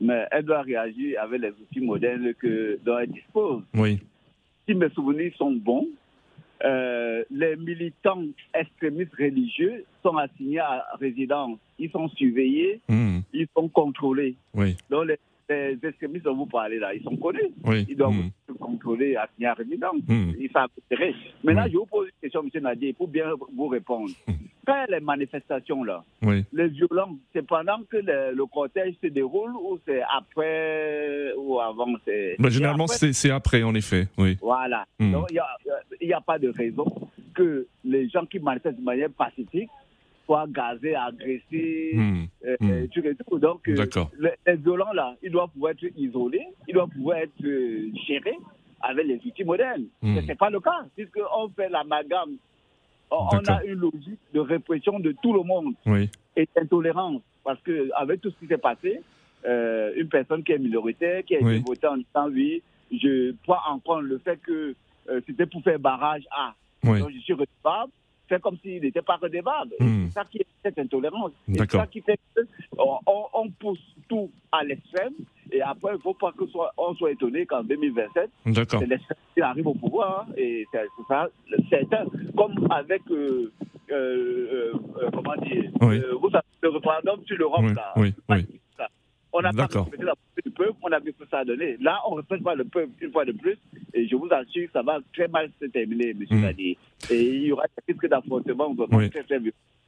Mais 0.00 0.26
elle 0.30 0.44
doit 0.44 0.62
réagir 0.62 1.20
avec 1.22 1.40
les 1.40 1.50
outils 1.50 1.80
modernes 1.80 2.34
que, 2.34 2.78
dont 2.84 2.98
elle 2.98 3.10
dispose. 3.10 3.62
Oui. 3.74 4.00
Si 4.68 4.74
mes 4.74 4.90
souvenirs 4.90 5.32
sont 5.36 5.52
bons, 5.52 5.88
euh, 6.64 7.24
les 7.30 7.56
militants 7.56 8.22
extrémistes 8.54 9.14
religieux 9.18 9.84
sont 10.02 10.16
assignés 10.16 10.60
à 10.60 10.84
résidence. 11.00 11.58
Ils 11.78 11.90
sont 11.90 12.08
surveillés, 12.10 12.80
hmm. 12.88 13.20
ils 13.32 13.48
sont 13.56 13.68
contrôlés. 13.68 14.36
Oui. 14.54 14.76
Donc 14.88 15.08
les, 15.08 15.78
extrémistes 15.82 16.24
dont 16.24 16.36
vous 16.36 16.46
parlez 16.46 16.78
là, 16.78 16.94
ils 16.94 17.02
sont 17.02 17.16
connus. 17.16 17.50
Oui. 17.64 17.84
Ils 17.88 17.96
doivent 17.96 18.12
hmm. 18.12 18.30
se 18.48 18.52
contrôler, 18.52 19.16
assigner 19.16 19.48
à 19.48 19.54
résidence. 19.54 19.96
Hmm. 20.06 20.30
Ils 20.38 20.50
savent 20.50 20.68
Maintenant, 21.42 21.66
je 21.70 21.76
vous 21.76 21.86
pose 21.86 22.06
une 22.06 22.20
question, 22.22 22.42
M. 22.42 22.62
Nadir, 22.62 22.94
pour 22.96 23.08
bien 23.08 23.26
vous 23.54 23.68
répondre. 23.68 24.10
Quand 24.66 24.86
les 24.88 25.00
manifestations 25.00 25.84
là, 25.84 26.02
les 26.22 26.68
violences, 26.68 27.18
c'est 27.34 27.46
pendant 27.46 27.80
que 27.90 27.98
le, 27.98 28.46
cortège 28.46 28.94
se 29.02 29.08
déroule 29.08 29.52
ou 29.56 29.78
c'est 29.86 30.00
après 30.02 31.32
ou 31.36 31.60
avant 31.60 31.86
bah, 32.38 32.48
Généralement, 32.48 32.86
c'est 32.86 33.30
après, 33.30 33.62
en 33.62 33.74
effet. 33.74 34.08
Oui. 34.16 34.38
Voilà. 34.40 34.86
Donc, 34.98 35.28
il 36.04 36.08
n'y 36.08 36.12
a, 36.12 36.20
pas 36.20 36.38
de 36.38 36.48
raison 36.48 36.86
que 37.34 37.66
les 37.84 38.08
gens 38.08 38.24
qui 38.26 38.38
manifestent 38.38 38.78
de 38.78 38.84
manière 38.84 39.10
pacifique 39.10 39.70
soient 40.24 40.46
gazés, 40.48 40.94
agressés, 40.94 41.92
mmh. 41.94 42.24
Euh, 42.46 42.56
mmh. 42.60 43.14
tout. 43.28 43.38
Donc, 43.38 43.68
euh, 43.68 43.86
les, 44.18 44.30
les, 44.46 44.56
violents, 44.56 44.92
là, 44.92 45.14
ils 45.22 45.30
doivent 45.30 45.50
pouvoir 45.50 45.72
être 45.72 45.84
isolés, 45.96 46.46
ils 46.68 46.74
doivent 46.74 46.88
pouvoir 46.88 47.18
être 47.18 47.44
euh, 47.44 47.90
gérés 48.06 48.38
avec 48.80 49.06
les 49.06 49.16
outils 49.16 49.44
modernes. 49.44 49.86
Mmh. 50.02 50.14
Mais 50.14 50.22
ce 50.22 50.26
n'est 50.28 50.34
pas 50.34 50.50
le 50.50 50.60
cas, 50.60 50.84
puisqu'on 50.96 51.48
fait 51.50 51.68
l'amalgame. 51.68 52.36
On, 53.10 53.28
on 53.32 53.52
a 53.52 53.64
une 53.64 53.74
logique 53.74 54.18
de 54.32 54.40
répression 54.40 54.98
de 54.98 55.14
tout 55.22 55.32
le 55.32 55.42
monde 55.42 55.74
oui. 55.86 56.10
et 56.36 56.48
d'intolérance. 56.56 57.22
Parce 57.44 57.60
qu'avec 57.62 58.20
tout 58.20 58.30
ce 58.30 58.36
qui 58.38 58.46
s'est 58.46 58.58
passé, 58.58 59.00
euh, 59.46 59.92
une 59.96 60.08
personne 60.08 60.42
qui 60.42 60.52
est 60.52 60.58
minoritaire, 60.58 61.22
qui 61.24 61.36
a 61.36 61.38
été 61.38 61.58
votée 61.58 61.86
en 61.86 61.98
disant 61.98 62.28
oui, 62.30 62.62
je 62.90 63.34
prends 63.44 63.60
en 63.68 63.78
compte 63.78 64.04
le 64.04 64.18
fait 64.18 64.38
que 64.42 64.74
euh, 65.08 65.20
c'était 65.26 65.46
pour 65.46 65.62
faire 65.62 65.78
barrage 65.78 66.24
à. 66.30 66.54
Donc 66.82 67.10
je 67.10 67.18
suis 67.20 67.32
redevable. 67.32 67.92
C'est 68.28 68.40
comme 68.40 68.56
s'il 68.58 68.80
n'était 68.80 69.02
pas 69.02 69.16
redevable. 69.16 69.72
Hmm. 69.78 70.06
C'est 70.06 70.14
ça 70.14 70.24
qui 70.24 70.38
est 70.38 70.46
cette 70.62 70.78
intolérance. 70.78 71.32
C'est 71.46 71.70
ça 71.70 71.86
qui 71.86 72.00
fait 72.00 72.18
qu'on 72.74 72.98
on 73.34 73.50
pousse 73.50 73.94
tout 74.08 74.30
à 74.50 74.64
l'extrême. 74.64 75.12
Et 75.52 75.60
après, 75.60 75.92
il 75.92 75.96
ne 75.96 76.00
faut 76.00 76.14
pas 76.14 76.32
qu'on 76.32 76.48
soit, 76.48 76.72
on 76.76 76.94
soit 76.94 77.12
étonné 77.12 77.46
qu'en 77.46 77.62
2027, 77.62 78.30
c'est 78.44 78.86
l'extrême 78.86 79.18
qui 79.34 79.40
arrive 79.40 79.66
au 79.66 79.74
pouvoir. 79.74 80.26
Hein. 80.28 80.32
et 80.36 80.66
c'est 80.72 81.88
ça. 81.88 82.04
Comme 82.36 82.66
avec, 82.70 83.02
euh, 83.10 83.52
euh, 83.90 84.72
euh, 84.96 85.10
comment 85.12 85.36
dire, 85.42 85.70
vous 86.20 86.30
savez, 86.30 86.44
le 86.62 86.68
référendum 86.70 87.20
sur 87.26 87.36
l'Europe, 87.36 87.66
là. 87.74 87.92
Oui, 87.96 88.14
oui. 88.28 88.46
On 89.36 89.42
n'a 89.42 89.52
pas 89.52 89.66
respecté 89.66 90.04
la 90.04 90.12
volonté 90.12 90.42
du 90.44 90.50
peuple, 90.52 90.76
on 90.82 90.92
a 90.92 91.00
vu 91.00 91.12
que 91.12 91.26
ça 91.28 91.38
a 91.38 91.44
donné. 91.44 91.76
Là, 91.80 92.00
on 92.06 92.12
ne 92.12 92.20
respecte 92.20 92.44
pas 92.44 92.54
le 92.54 92.64
peuple 92.64 92.92
une 93.00 93.10
fois 93.10 93.24
de 93.24 93.32
plus, 93.32 93.58
et 93.94 94.08
je 94.08 94.16
vous 94.16 94.28
assure 94.30 94.66
que 94.66 94.72
ça 94.72 94.82
va 94.82 94.98
très 95.12 95.28
mal 95.28 95.50
se 95.60 95.66
terminer, 95.66 96.10
M. 96.10 96.24
Mmh. 96.28 96.44
Et 96.58 96.76
il 97.10 97.44
y 97.44 97.52
aura 97.52 97.64
des 97.64 97.92
risques 97.92 98.08
d'affrontement 98.08 98.74
oui. 98.90 99.08
très, 99.10 99.22
très 99.22 99.40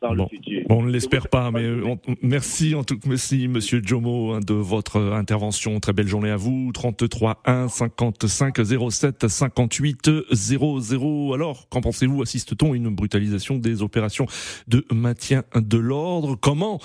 dans 0.09 0.17
bon. 0.17 0.29
le 0.31 0.37
futur. 0.37 0.63
Bon, 0.69 0.79
on 0.79 0.83
ne 0.83 0.91
l'espère 0.91 1.29
pas, 1.29 1.51
mais 1.51 1.69
on, 1.85 1.99
merci 2.23 2.75
en 2.75 2.85
tout 2.85 2.99
cas, 2.99 3.09
merci 3.09 3.49
Monsieur 3.49 3.81
Jomo 3.85 4.33
hein, 4.33 4.41
de 4.41 4.55
votre 4.55 5.01
intervention. 5.01 5.79
Très 5.81 5.93
belle 5.93 6.09
journée 6.09 6.31
à 6.31 6.37
vous. 6.37 6.71
33 6.73 7.43
1 7.45 7.69
55 7.69 8.57
07 8.91 9.29
58 9.29 10.11
00. 10.33 11.35
Alors, 11.35 11.69
qu'en 11.69 11.81
pensez-vous? 11.81 12.23
Assiste-t-on 12.23 12.73
à 12.73 12.77
une 12.77 12.89
brutalisation 12.89 13.57
des 13.57 13.83
opérations 13.83 14.27
de 14.69 14.85
maintien 14.93 15.45
de 15.55 15.79
l'ordre? 15.79 16.37
Comment 16.41 16.81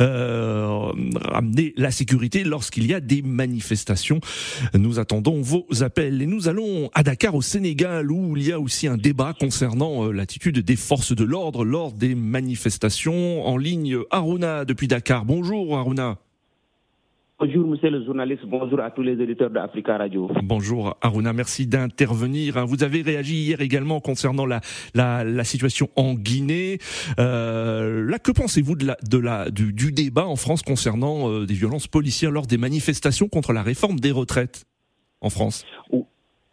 euh, 0.00 0.92
ramener 1.24 1.72
la 1.76 1.90
sécurité 1.90 2.44
lorsqu'il 2.44 2.86
y 2.86 2.94
a 2.94 3.00
des 3.00 3.22
manifestations? 3.22 4.20
Nous 4.74 4.98
attendons 4.98 5.40
vos 5.40 5.66
appels 5.80 6.22
et 6.22 6.26
nous 6.26 6.48
allons 6.48 6.90
à 6.94 7.02
Dakar 7.02 7.34
au 7.34 7.42
Sénégal 7.42 8.10
où 8.10 8.36
il 8.36 8.44
y 8.44 8.52
a 8.52 8.60
aussi 8.60 8.86
un 8.86 8.96
débat 8.96 9.34
concernant 9.38 10.06
euh, 10.06 10.12
l'attitude 10.12 10.58
des 10.58 10.76
forces 10.76 11.14
de 11.14 11.24
l'ordre 11.24 11.64
lors 11.64 11.92
des 11.92 12.14
manifestations 12.14 12.65
manifestation. 12.66 13.46
En 13.46 13.56
ligne, 13.58 13.96
Aruna 14.10 14.64
depuis 14.64 14.88
Dakar. 14.88 15.24
Bonjour 15.24 15.78
Aruna. 15.78 16.18
Bonjour 17.38 17.68
monsieur 17.68 17.90
le 17.90 18.04
journaliste, 18.04 18.44
bonjour 18.46 18.80
à 18.80 18.90
tous 18.90 19.02
les 19.02 19.12
éditeurs 19.22 19.50
d'Africa 19.50 19.98
Radio. 19.98 20.28
Bonjour 20.42 20.96
Aruna, 21.00 21.32
merci 21.32 21.66
d'intervenir. 21.66 22.66
Vous 22.66 22.82
avez 22.82 23.02
réagi 23.02 23.34
hier 23.36 23.60
également 23.60 24.00
concernant 24.00 24.46
la, 24.46 24.60
la, 24.94 25.44
situation 25.44 25.90
en 25.96 26.14
Guinée. 26.14 26.78
Euh, 27.20 28.04
là, 28.04 28.18
que 28.18 28.32
pensez-vous 28.32 28.74
de 28.74 28.86
la, 28.86 28.96
de 29.08 29.18
la, 29.18 29.50
du, 29.50 29.92
débat 29.92 30.26
en 30.26 30.36
France 30.36 30.62
concernant 30.62 31.30
euh, 31.30 31.46
des 31.46 31.54
violences 31.54 31.86
policières 31.86 32.32
lors 32.32 32.46
des 32.46 32.58
manifestations 32.58 33.28
contre 33.28 33.52
la 33.52 33.62
réforme 33.62 34.00
des 34.00 34.12
retraites 34.12 34.64
en 35.20 35.30
France? 35.30 35.64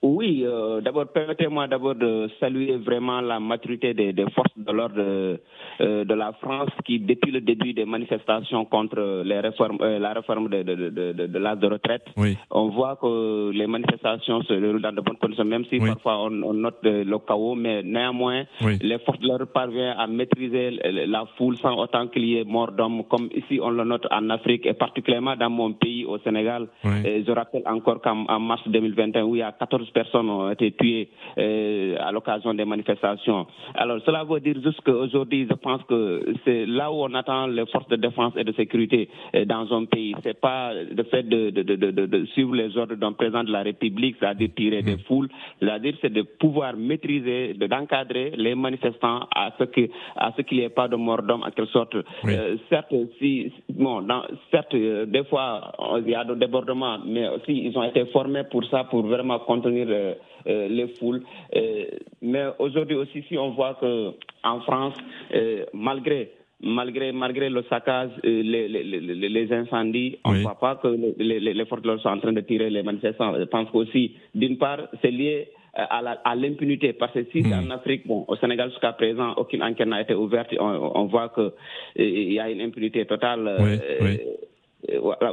Oui, 0.03 0.43
euh, 0.45 0.81
d'abord, 0.81 1.07
permettez-moi 1.07 1.65
d'abord 1.69 1.95
de 1.95 2.29
saluer 2.37 2.75
vraiment 2.75 3.21
la 3.21 3.39
maturité 3.39 3.93
des, 3.93 4.13
forces 4.35 4.51
de 4.57 4.69
l'ordre 4.69 4.97
de, 4.97 5.39
euh, 5.79 6.03
de, 6.03 6.13
la 6.13 6.33
France 6.33 6.71
qui, 6.83 6.99
depuis 6.99 7.31
le 7.31 7.39
début 7.39 7.71
des 7.71 7.85
manifestations 7.85 8.65
contre 8.65 9.23
les 9.23 9.39
réformes, 9.39 9.77
euh, 9.79 9.99
la 9.99 10.11
réforme 10.11 10.49
de, 10.49 10.61
de, 10.61 10.89
de 10.89 11.39
l'âge 11.39 11.59
de 11.59 11.67
retraite, 11.67 12.03
on 12.51 12.67
voit 12.67 12.97
que 12.97 13.51
les 13.51 13.65
manifestations 13.65 14.43
se 14.43 14.51
déroulent 14.51 14.81
dans 14.81 14.91
de 14.91 14.99
bonnes 14.99 15.15
conditions, 15.15 15.45
même 15.45 15.63
si 15.69 15.79
parfois 15.79 16.25
on, 16.25 16.31
note 16.53 16.79
le 16.83 17.17
chaos, 17.19 17.55
mais 17.55 17.81
néanmoins, 17.81 18.43
les 18.81 18.99
forces 19.05 19.19
de 19.21 19.27
l'ordre 19.29 19.45
parviennent 19.45 19.95
à 19.97 20.07
maîtriser 20.07 20.81
la 21.07 21.23
foule 21.37 21.55
sans 21.59 21.77
autant 21.77 22.07
qu'il 22.07 22.25
y 22.25 22.39
ait 22.39 22.43
mort 22.43 22.73
d'hommes, 22.73 23.05
comme 23.09 23.29
ici 23.33 23.57
on 23.61 23.69
le 23.69 23.85
note 23.85 24.05
en 24.11 24.29
Afrique 24.31 24.65
et 24.65 24.73
particulièrement 24.73 25.37
dans 25.37 25.49
mon 25.49 25.71
pays, 25.71 26.03
au 26.03 26.17
Sénégal. 26.19 26.67
Et 27.05 27.23
je 27.25 27.31
rappelle 27.31 27.63
encore 27.65 28.01
qu'en 28.01 28.39
mars 28.41 28.63
2021, 28.67 29.23
où 29.23 29.37
il 29.37 29.39
y 29.39 29.41
a 29.41 29.53
14 29.53 29.92
personnes 29.93 30.29
ont 30.29 30.51
été 30.51 30.71
tuées 30.71 31.09
euh, 31.37 31.82
à 32.03 32.11
l'occasion 32.11 32.53
des 32.53 32.65
manifestations. 32.65 33.47
Alors 33.75 33.99
cela 34.05 34.23
veut 34.23 34.39
dire 34.39 34.55
juste 34.63 34.81
qu'aujourd'hui, 34.81 35.47
je 35.49 35.55
pense 35.55 35.81
que 35.83 36.33
c'est 36.45 36.65
là 36.65 36.91
où 36.91 37.03
on 37.03 37.13
attend 37.13 37.47
les 37.47 37.65
forces 37.67 37.87
de 37.87 37.95
défense 37.95 38.33
et 38.37 38.43
de 38.43 38.51
sécurité 38.53 39.09
euh, 39.35 39.45
dans 39.45 39.71
un 39.73 39.85
pays. 39.85 40.15
C'est 40.23 40.39
pas 40.39 40.73
le 40.73 41.03
fait 41.03 41.23
de, 41.23 41.49
de, 41.49 41.61
de, 41.63 41.91
de, 41.91 42.25
suivre 42.27 42.55
les 42.55 42.77
ordres 42.77 42.95
d'un 42.95 43.13
président 43.13 43.43
de 43.43 43.51
la 43.51 43.63
République, 43.63 44.15
c'est-à-dire 44.19 44.49
tirer 44.55 44.81
des 44.81 44.95
mm. 44.95 45.05
foules, 45.07 45.29
c'est-à-dire 45.59 45.95
c'est 46.01 46.13
de 46.13 46.21
pouvoir 46.21 46.75
maîtriser, 46.75 47.53
d'encadrer 47.53 48.33
les 48.35 48.55
manifestants 48.55 49.27
à 49.35 49.51
ce 49.57 49.63
que 49.65 49.89
à 50.15 50.31
ce 50.35 50.41
qu'il 50.41 50.59
n'y 50.59 50.63
ait 50.63 50.69
pas 50.69 50.87
de 50.87 50.95
mort 50.95 51.21
d'homme 51.23 51.43
en 51.43 51.51
quelque 51.51 51.71
sorte. 51.71 51.95
Euh, 51.95 52.57
certes, 52.69 52.93
si 53.19 53.51
bon, 53.69 54.01
dans, 54.01 54.23
certes, 54.51 54.75
des 54.75 55.23
fois 55.25 55.71
il 55.97 56.09
y 56.09 56.15
a 56.15 56.23
des 56.23 56.35
débordements, 56.35 56.99
mais 57.05 57.27
aussi 57.29 57.53
ils 57.67 57.77
ont 57.77 57.83
été 57.83 58.05
formés 58.07 58.43
pour 58.43 58.63
ça, 58.65 58.83
pour 58.85 59.03
vraiment 59.03 59.39
contenir 59.39 59.87
euh, 59.89 60.03
euh, 60.03 60.13
les 60.45 60.87
foules. 60.99 61.21
Euh, 61.55 61.85
mais 62.21 62.45
aujourd'hui 62.59 62.95
aussi, 62.95 63.23
si 63.27 63.37
on 63.37 63.51
voit 63.51 63.75
que 63.79 64.11
en 64.43 64.59
France, 64.61 64.95
malgré 65.73 66.31
malgré, 66.63 67.11
malgré 67.11 67.49
le 67.49 67.63
saccage, 67.63 68.11
les, 68.23 68.67
les, 68.69 68.83
les, 68.83 69.53
incendies, 69.53 70.17
on 70.23 70.31
ne 70.31 70.41
voit 70.41 70.59
pas 70.59 70.77
que 70.77 70.87
les, 71.17 71.65
forces 71.65 71.81
de 71.81 71.87
l'ordre 71.87 72.01
sont 72.01 72.09
en 72.09 72.19
train 72.19 72.31
de 72.31 72.41
tirer 72.41 72.69
les 72.69 72.83
manifestants. 72.83 73.37
Je 73.37 73.43
pense 73.43 73.69
qu'aussi, 73.69 74.15
d'une 74.33 74.57
part, 74.57 74.79
c'est 75.01 75.11
lié 75.11 75.49
à 75.73 76.35
l'impunité. 76.35 76.93
Parce 76.93 77.13
que 77.13 77.25
si 77.31 77.41
hmm. 77.41 77.53
en 77.53 77.69
Afrique, 77.71 78.07
bon, 78.07 78.25
au 78.27 78.35
Sénégal 78.37 78.69
jusqu'à 78.69 78.93
présent, 78.93 79.33
aucune 79.37 79.63
enquête 79.63 79.87
n'a 79.87 80.01
été 80.01 80.13
ouverte, 80.13 80.53
on, 80.59 81.05
voit 81.05 81.29
qu'il 81.29 82.33
y 82.33 82.39
a 82.39 82.49
une 82.49 82.61
impunité 82.61 83.05
totale. 83.05 83.47
Euh, 83.47 84.17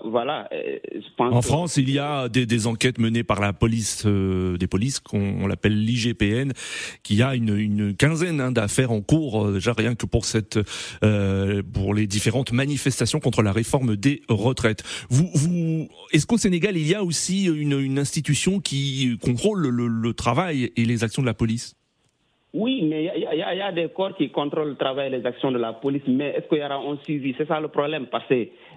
voilà, 0.04 0.48
euh, 0.52 0.78
je 0.92 1.06
pense 1.16 1.34
en 1.34 1.42
France, 1.42 1.76
il 1.76 1.90
y 1.90 1.98
a 1.98 2.28
des, 2.28 2.46
des, 2.46 2.66
enquêtes 2.66 2.98
menées 2.98 3.24
par 3.24 3.40
la 3.40 3.52
police, 3.52 4.04
euh, 4.06 4.56
des 4.56 4.66
polices 4.66 5.00
qu'on 5.00 5.46
l'appelle 5.46 5.84
l'IGPN, 5.84 6.52
qui 7.02 7.22
a 7.22 7.34
une, 7.34 7.56
une 7.56 7.96
quinzaine 7.96 8.40
hein, 8.40 8.52
d'affaires 8.52 8.92
en 8.92 9.00
cours, 9.00 9.52
déjà 9.52 9.72
rien 9.72 9.94
que 9.94 10.06
pour 10.06 10.24
cette, 10.24 10.58
euh, 11.02 11.62
pour 11.72 11.94
les 11.94 12.06
différentes 12.06 12.52
manifestations 12.52 13.20
contre 13.20 13.42
la 13.42 13.52
réforme 13.52 13.96
des 13.96 14.22
retraites. 14.28 14.82
Vous, 15.08 15.28
vous, 15.34 15.88
est-ce 16.12 16.26
qu'au 16.26 16.38
Sénégal, 16.38 16.76
il 16.76 16.86
y 16.86 16.94
a 16.94 17.02
aussi 17.02 17.46
une, 17.46 17.78
une 17.78 17.98
institution 17.98 18.60
qui 18.60 19.18
contrôle 19.20 19.66
le, 19.68 19.86
le 19.88 20.14
travail 20.14 20.70
et 20.76 20.84
les 20.84 21.02
actions 21.02 21.22
de 21.22 21.26
la 21.26 21.34
police? 21.34 21.74
Oui, 22.52 22.82
mais 22.82 23.04
il 23.04 23.32
y, 23.32 23.38
y, 23.38 23.42
a 23.42 23.70
des 23.70 23.88
corps 23.90 24.16
qui 24.16 24.30
contrôlent 24.30 24.70
le 24.70 24.74
travail 24.74 25.06
et 25.06 25.18
les 25.18 25.24
actions 25.24 25.52
de 25.52 25.58
la 25.58 25.72
police, 25.72 26.02
mais 26.08 26.30
est-ce 26.30 26.48
qu'il 26.48 26.58
y 26.58 26.64
aura 26.64 26.76
un 26.76 26.96
suivi? 27.04 27.32
C'est 27.38 27.46
ça 27.46 27.60
le 27.60 27.68
problème, 27.68 28.06
parce 28.10 28.26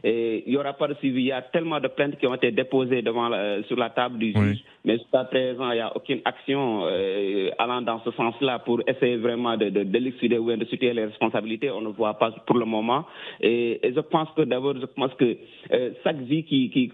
qu'il 0.04 0.44
n'y 0.48 0.58
aura 0.58 0.74
pas 0.74 0.88
de 0.88 0.96
suivi. 0.96 1.22
Il 1.22 1.28
y 1.28 1.32
a 1.32 1.42
tellement 1.42 1.80
de 1.80 1.88
plaintes 1.88 2.18
qui 2.18 2.28
ont 2.28 2.36
été 2.36 2.52
déposées 2.52 3.02
devant 3.02 3.30
sur 3.68 3.78
la 3.78 3.90
table 3.90 4.18
du 4.20 4.34
juge, 4.34 4.64
mais 4.86 4.98
jusqu'à 4.98 5.24
présent, 5.24 5.72
il 5.72 5.76
n'y 5.76 5.80
a 5.82 5.96
aucune 5.96 6.20
action 6.26 6.84
euh, 6.86 7.50
allant 7.58 7.82
dans 7.82 8.02
ce 8.04 8.12
sens-là 8.12 8.60
pour 8.60 8.82
essayer 8.88 9.16
vraiment 9.18 9.56
de, 9.58 9.70
de, 9.70 9.84
de 9.84 10.38
ou 10.38 10.56
de 10.56 10.66
situer 10.66 10.94
les 10.94 11.06
responsabilités. 11.06 11.72
On 11.72 11.82
ne 11.82 11.90
voit 11.90 12.16
pas 12.16 12.32
pour 12.46 12.58
le 12.58 12.66
moment. 12.66 13.06
Et, 13.42 13.80
je 13.84 14.00
pense 14.02 14.30
que 14.36 14.42
d'abord, 14.42 14.76
je 14.80 14.86
pense 14.86 15.14
que 15.14 15.38
euh, 15.72 15.92
chaque 16.04 16.18
vie 16.18 16.44
qui, 16.44 16.70
qui, 16.70 16.92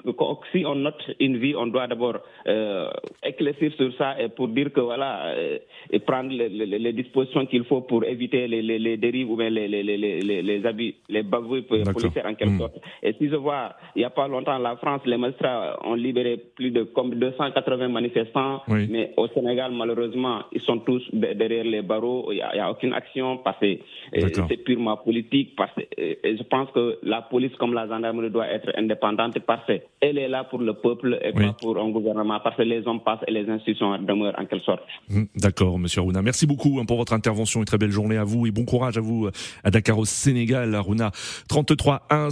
si 0.51 0.65
on 0.65 0.75
note 0.75 1.01
une 1.19 1.37
vie, 1.37 1.55
on 1.55 1.67
doit 1.67 1.87
d'abord 1.87 2.17
euh, 2.47 2.89
éclaircir 3.23 3.71
sur 3.73 3.93
ça 3.97 4.21
et 4.21 4.29
pour 4.29 4.49
dire 4.49 4.71
que 4.71 4.81
voilà, 4.81 5.27
euh, 5.27 5.57
et 5.89 5.99
prendre 5.99 6.29
les 6.31 6.49
les, 6.49 6.93
dispositions 6.93 7.45
qu'il 7.45 7.63
faut 7.63 7.81
pour 7.81 8.03
éviter 8.03 8.47
les, 8.47 8.61
les, 8.61 8.97
dérives 8.97 9.29
ou 9.29 9.37
bien 9.37 9.49
les, 9.49 9.67
les, 9.67 9.83
les, 9.83 9.97
les 9.97 10.95
les 11.09 11.23
bavouilles 11.23 11.61
policiers 11.61 12.25
en 12.25 12.35
quelque 12.35 12.53
hmm. 12.53 12.59
sorte. 12.59 12.77
Et 13.03 13.13
si 13.13 13.29
je 13.29 13.35
vois, 13.35 13.73
il 13.95 13.99
n'y 13.99 14.05
a 14.05 14.09
pas 14.09 14.27
longtemps, 14.27 14.57
la 14.57 14.75
France, 14.77 15.01
les 15.05 15.17
magistrats 15.17 15.77
ont 15.85 15.93
libéré 15.95 16.37
plus 16.55 16.71
de 16.71 16.83
comme 16.83 17.15
280 17.15 17.87
manifestants, 17.89 18.61
mais 18.67 19.13
au 19.17 19.27
Sénégal, 19.29 19.71
malheureusement, 19.73 20.41
ils 20.51 20.61
sont 20.61 20.79
tous 20.79 21.01
derrière 21.13 21.63
les 21.63 21.81
barreaux. 21.81 22.31
Il 22.31 22.35
n'y 22.35 22.41
a, 22.41 22.69
aucune 22.69 22.93
action 22.93 23.37
parce 23.37 23.59
que 23.59 23.77
c'est 24.13 24.63
purement 24.63 24.97
politique. 24.97 25.55
Parce 25.55 25.71
que, 25.73 25.81
et 25.97 26.37
je 26.37 26.43
pense 26.43 26.69
que 26.71 26.99
la 27.03 27.21
police, 27.21 27.55
comme 27.57 27.73
la 27.73 27.87
gendarmerie, 27.87 28.29
doit 28.29 28.47
être 28.47 28.71
indépendante 28.77 29.39
parce 29.39 29.65
qu'elle 29.67 30.17
est 30.17 30.27
là 30.27 30.43
pour 30.43 30.59
le 30.59 30.73
peuple 30.73 31.19
et 31.23 31.31
pas 31.31 31.53
pour 31.59 31.77
un 31.79 31.89
gouvernement. 31.89 32.39
Parce 32.43 32.55
que 32.57 32.63
les 32.63 32.85
hommes 32.87 33.01
passent 33.01 33.23
et 33.27 33.31
les 33.31 33.49
institutions 33.49 33.97
demeurent 33.97 34.35
en 34.37 34.45
quelque 34.45 34.65
sorte. 34.65 34.81
Hmm, 35.09 35.23
d'accord, 35.35 35.79
Monsieur 35.79 36.01
Rouna. 36.01 36.21
Merci 36.21 36.45
beaucoup 36.45 36.79
hein, 36.79 36.85
pour 36.85 36.97
votre 36.97 37.13
intervention. 37.13 37.59
Une 37.61 37.65
très 37.65 37.77
belle 37.77 37.91
journée 37.91 38.17
à 38.17 38.23
vous 38.23 38.45
et 38.45 38.51
bon 38.51 38.65
courage 38.65 38.97
à 38.97 39.01
vous 39.01 39.27
euh, 39.27 39.31
à 39.63 39.71
Dakar 39.71 39.97
au 39.97 40.05
Sénégal. 40.05 40.75
Aruna 40.75 41.11
33 41.47 42.03
1 42.09 42.29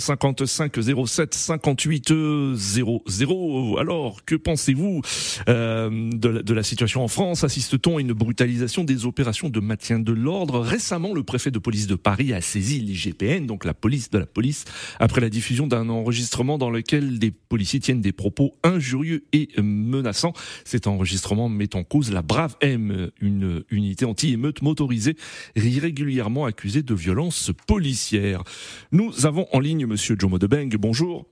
55 0.58 1.08
07 1.08 1.34
58 1.36 2.14
00. 2.56 3.78
Alors, 3.78 4.26
que 4.26 4.36
pensez-vous 4.36 5.02
euh, 5.50 6.10
de, 6.12 6.54
la, 6.54 6.64
situation 6.64 7.04
en 7.04 7.08
France? 7.08 7.44
Assiste-t-on 7.44 7.98
à 7.98 8.02
une 8.02 8.14
brutalisation 8.14 8.84
des 8.84 9.06
opérations 9.06 9.50
de 9.50 9.60
maintien 9.60 10.00
de 10.00 10.12
l'ordre? 10.12 10.60
Récemment, 10.60 11.14
le 11.14 11.24
préfet 11.24 11.52
de 11.52 11.60
police 11.60 11.86
de 11.86 11.96
Paris 11.96 12.34
a 12.34 12.42
saisi 12.42 12.80
l'IGPN, 12.80 13.46
donc 13.46 13.66
la 13.66 13.76
police 13.76 14.10
de 14.10 14.18
la 14.18 14.26
police, 14.26 14.66
après 15.00 15.22
la 15.22 15.30
diffusion 15.30 15.68
d'un 15.68 15.90
enregistrement 15.90 16.58
dans 16.58 16.72
lequel 16.72 17.20
des 17.20 17.32
policiers 17.32 17.80
tiennent 17.80 18.02
des 18.02 18.12
propos 18.12 18.56
injurieux 18.64 19.26
et 19.34 19.50
menaçants. 19.62 20.34
Cet 20.66 20.88
enregistrement 20.88 21.50
met 21.50 21.76
en 21.76 21.84
cause 21.84 22.12
la 22.12 22.24
Brave 22.24 22.56
M, 22.62 23.12
une 23.22 23.64
unité 23.70 24.06
anti-émeute 24.06 24.64
motorisée 24.64 25.18
régulièrement 25.56 26.46
accusée 26.46 26.82
de 26.82 26.96
violences 26.96 27.52
policières. 27.68 28.44
Nous 28.92 29.26
avons 29.26 29.46
en 29.54 29.60
ligne 29.60 29.86
Monsieur 29.86 30.16
Jomo 30.38 30.40
Debeng. 30.40 30.70
Bonjour. 30.78 31.26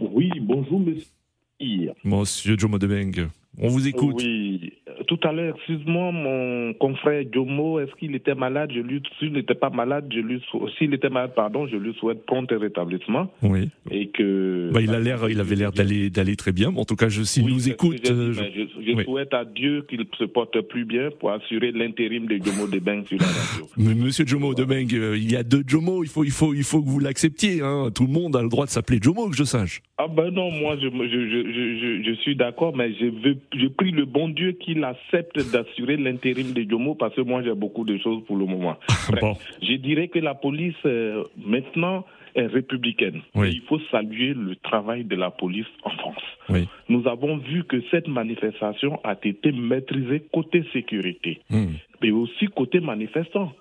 Oui, 0.00 0.30
bonjour 0.40 0.80
Monsieur. 0.80 1.92
Monsieur 2.02 2.56
Jomo 2.58 2.78
Debeng, 2.78 3.28
on 3.58 3.68
vous 3.68 3.86
écoute. 3.86 4.16
Oui, 4.22 4.72
tout 5.06 5.20
à 5.22 5.32
l'heure, 5.32 5.54
excuse-moi, 5.56 6.12
mon 6.12 6.74
confrère 6.74 7.24
Jomo, 7.32 7.80
est-ce 7.80 7.92
qu'il 7.96 8.14
était 8.14 8.34
malade? 8.34 8.70
Je 8.74 8.80
lui, 8.80 9.02
s'il 9.18 9.32
n'était 9.32 9.54
pas 9.54 9.70
malade, 9.70 10.06
je 10.12 10.20
lui, 10.20 10.42
s'il 10.78 10.94
était 10.94 11.08
malade, 11.08 11.32
pardon, 11.34 11.66
je 11.66 11.76
lui 11.76 11.94
souhaite 11.94 12.24
prompt 12.26 12.50
rétablissement. 12.50 13.30
Oui. 13.42 13.70
Et 13.90 14.08
que. 14.08 14.70
Bah, 14.72 14.80
il 14.80 14.90
a 14.90 15.00
l'air, 15.00 15.28
il 15.28 15.40
avait 15.40 15.56
l'air 15.56 15.72
d'aller, 15.72 16.10
d'aller 16.10 16.36
très 16.36 16.52
bien. 16.52 16.68
en 16.74 16.84
tout 16.84 16.96
cas, 16.96 17.08
je, 17.08 17.22
s'il 17.22 17.46
nous 17.46 17.68
écoute, 17.68 18.10
euh, 18.10 18.32
je, 18.32 19.02
souhaite 19.04 19.34
à 19.34 19.44
Dieu 19.44 19.84
qu'il 19.88 20.04
se 20.18 20.24
porte 20.24 20.60
plus 20.62 20.84
bien 20.84 21.10
pour 21.18 21.30
assurer 21.32 21.72
l'intérim 21.72 22.26
de 22.26 22.38
Jomo 22.44 22.66
Debeng 22.66 23.04
sur 23.06 23.18
la 23.18 23.26
radio. 23.26 23.66
Mais 23.76 23.94
Monsieur 23.94 24.26
Jomo 24.26 24.54
Debeng, 24.54 24.88
euh, 24.94 25.16
il 25.16 25.30
y 25.30 25.36
a 25.36 25.42
deux 25.42 25.62
Jomo. 25.66 26.02
Il 26.04 26.10
faut, 26.10 26.24
il 26.24 26.30
faut, 26.30 26.54
il 26.54 26.64
faut 26.64 26.82
que 26.82 26.88
vous 26.88 27.00
l'acceptiez. 27.00 27.60
Hein. 27.62 27.90
Tout 27.94 28.06
le 28.06 28.12
monde 28.12 28.36
a 28.36 28.42
le 28.42 28.48
droit 28.48 28.66
de 28.66 28.70
s'appeler 28.70 28.98
Jomo, 29.00 29.28
que 29.28 29.36
je 29.36 29.44
sache. 29.44 29.82
Ah 30.04 30.08
ben 30.08 30.30
non, 30.30 30.50
moi, 30.50 30.76
je, 30.76 30.88
je, 30.88 32.02
je, 32.04 32.14
suis 32.20 32.36
d'accord, 32.36 32.76
mais 32.76 32.92
je 32.92 33.06
veux, 33.06 33.38
je 33.56 33.68
prie 33.68 33.90
le 33.90 34.04
bon 34.04 34.28
Dieu 34.28 34.52
qu'il 34.52 34.84
accepte 34.84 35.50
d'assurer 35.50 35.96
l'intérim 35.96 36.52
de 36.52 36.62
Jomo 36.68 36.94
parce 36.94 37.14
que 37.14 37.22
moi 37.22 37.42
j'ai 37.42 37.54
beaucoup 37.54 37.84
de 37.84 37.96
choses 37.96 38.22
pour 38.26 38.36
le 38.36 38.44
moment. 38.44 38.76
Je 39.62 39.76
dirais 39.76 40.08
que 40.08 40.18
la 40.18 40.34
police 40.34 40.74
euh, 40.84 41.24
maintenant 41.38 42.04
est 42.34 42.46
républicaine. 42.46 43.22
Il 43.34 43.62
faut 43.62 43.80
saluer 43.90 44.34
le 44.34 44.56
travail 44.56 45.04
de 45.04 45.16
la 45.16 45.30
police 45.30 45.66
en 45.84 45.90
France. 45.90 46.66
Nous 46.90 47.08
avons 47.08 47.38
vu 47.38 47.64
que 47.64 47.80
cette 47.90 48.08
manifestation 48.08 49.00
a 49.04 49.16
été 49.22 49.52
maîtrisée 49.52 50.22
côté 50.32 50.64
sécurité, 50.74 51.40
hmm. 51.48 51.76
mais 52.02 52.10
aussi 52.10 52.46
côté 52.54 52.80
manifestant. 52.80 53.52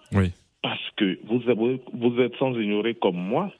Parce 0.61 0.89
que 0.97 1.19
vous, 1.25 1.41
vous 1.93 2.19
êtes 2.19 2.35
sans 2.35 2.53
ignorer 2.59 2.95
comme 2.95 3.17
moi 3.17 3.51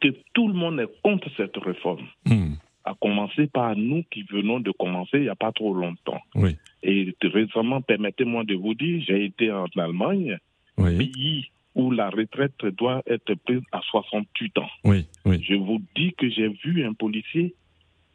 que 0.00 0.08
tout 0.32 0.48
le 0.48 0.54
monde 0.54 0.80
est 0.80 1.02
contre 1.02 1.28
cette 1.36 1.56
réforme. 1.56 2.06
Hmm 2.26 2.54
à 2.84 2.94
commencer 3.00 3.46
par 3.46 3.76
nous 3.76 4.04
qui 4.10 4.22
venons 4.24 4.60
de 4.60 4.70
commencer 4.72 5.18
il 5.18 5.22
n'y 5.22 5.28
a 5.28 5.34
pas 5.34 5.52
trop 5.52 5.74
longtemps. 5.74 6.20
Oui. 6.34 6.56
Et 6.82 7.14
récemment, 7.22 7.80
permettez-moi 7.82 8.44
de 8.44 8.54
vous 8.54 8.74
dire, 8.74 9.02
j'ai 9.06 9.26
été 9.26 9.52
en 9.52 9.66
Allemagne, 9.76 10.38
pays 10.76 11.50
où 11.74 11.90
la 11.90 12.10
retraite 12.10 12.64
doit 12.78 13.02
être 13.06 13.34
prise 13.34 13.60
à 13.72 13.80
68 13.90 14.58
ans. 14.58 14.68
Oui, 14.84 15.06
oui. 15.24 15.42
Je 15.46 15.54
vous 15.54 15.80
dis 15.94 16.12
que 16.14 16.28
j'ai 16.28 16.48
vu 16.64 16.84
un 16.84 16.94
policier, 16.94 17.54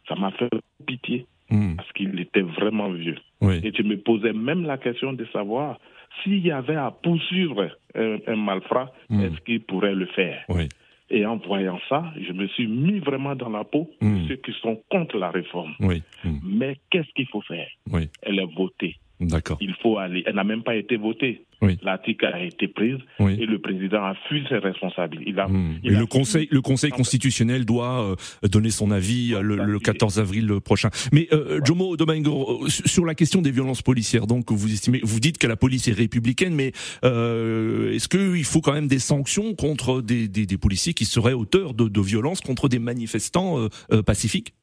ça 0.07 0.15
m'a 0.15 0.31
fait 0.31 0.49
pitié, 0.85 1.25
hmm. 1.49 1.75
parce 1.75 1.91
qu'il 1.93 2.19
était 2.19 2.41
vraiment 2.41 2.91
vieux. 2.91 3.17
Et 3.41 3.71
je 3.71 3.83
me 3.83 3.97
posais 3.97 4.33
même 4.33 4.63
la 4.63 4.77
question 4.77 5.13
de 5.13 5.25
savoir 5.25 5.79
s'il 6.23 6.45
y 6.45 6.51
avait 6.51 6.75
à 6.75 6.91
poursuivre 6.91 7.69
un, 7.93 8.35
malfrat, 8.35 8.91
hmm. 9.09 9.21
est-ce 9.21 9.39
qu'il 9.41 9.61
pourrait 9.61 9.95
le 9.95 10.07
faire? 10.07 10.43
Oui. 10.49 10.67
Et 11.09 11.25
en 11.25 11.37
voyant 11.37 11.79
ça, 11.87 12.03
je 12.19 12.31
me 12.33 12.47
suis 12.47 12.67
mis 12.67 12.99
vraiment 12.99 13.35
dans 13.35 13.49
la 13.49 13.63
peau 13.63 13.89
de 14.01 14.07
hmm. 14.07 14.27
ceux 14.27 14.35
qui 14.37 14.53
sont 14.61 14.81
contre 14.89 15.17
la 15.17 15.29
réforme. 15.29 15.73
Oui. 15.79 16.01
Hmm. 16.23 16.39
Mais 16.43 16.77
qu'est-ce 16.89 17.11
qu'il 17.13 17.27
faut 17.27 17.41
faire? 17.41 17.67
Oui. 17.91 18.09
Elle 18.23 18.39
est 18.39 18.55
votée. 18.55 18.95
D'accord. 19.19 19.57
Il 19.61 19.73
faut 19.81 19.97
aller. 19.97 20.23
Elle 20.25 20.35
n'a 20.35 20.43
même 20.43 20.63
pas 20.63 20.75
été 20.75 20.97
votée. 20.97 21.45
Oui. 21.61 21.77
L'article 21.83 22.25
a 22.25 22.43
été 22.43 22.67
prise 22.67 22.97
et 23.19 23.45
le 23.45 23.59
président 23.59 24.03
a 24.03 24.13
fui 24.27 24.43
ses 24.49 24.57
responsabilités. 24.57 25.29
Il 25.31 25.39
a, 25.39 25.47
et 25.83 25.89
le 25.89 26.05
conseil, 26.05 26.47
le 26.51 26.61
conseil 26.61 26.91
constitutionnel 26.91 27.65
doit 27.65 28.11
euh, 28.11 28.47
donner 28.47 28.71
son 28.71 28.91
avis 28.91 29.33
euh, 29.33 29.41
le, 29.41 29.79
14 29.79 30.19
avril 30.19 30.59
prochain. 30.63 30.89
Mais 31.11 31.27
euh, 31.31 31.61
Jomo 31.63 31.95
Domingo, 31.95 32.63
euh, 32.63 32.69
sur 32.69 33.05
la 33.05 33.15
question 33.15 33.41
des 33.41 33.51
violences 33.51 33.81
policières, 33.81 34.27
donc 34.27 34.51
vous 34.51 34.71
estimez, 34.71 34.99
vous 35.03 35.19
dites 35.19 35.37
que 35.37 35.47
la 35.47 35.55
police 35.55 35.87
est 35.87 35.93
républicaine, 35.93 36.53
mais 36.53 36.73
euh, 37.03 37.93
est-ce 37.93 38.09
qu'il 38.09 38.43
faut 38.43 38.61
quand 38.61 38.73
même 38.73 38.87
des 38.87 38.99
sanctions 38.99 39.55
contre 39.55 40.01
des, 40.01 40.27
des, 40.27 40.45
des 40.45 40.57
policiers 40.57 40.93
qui 40.93 41.05
seraient 41.05 41.33
auteurs 41.33 41.73
de, 41.73 41.87
de 41.87 42.01
violences 42.01 42.41
contre 42.41 42.67
des 42.67 42.79
manifestants 42.79 43.67
pacifiques? 44.05 44.53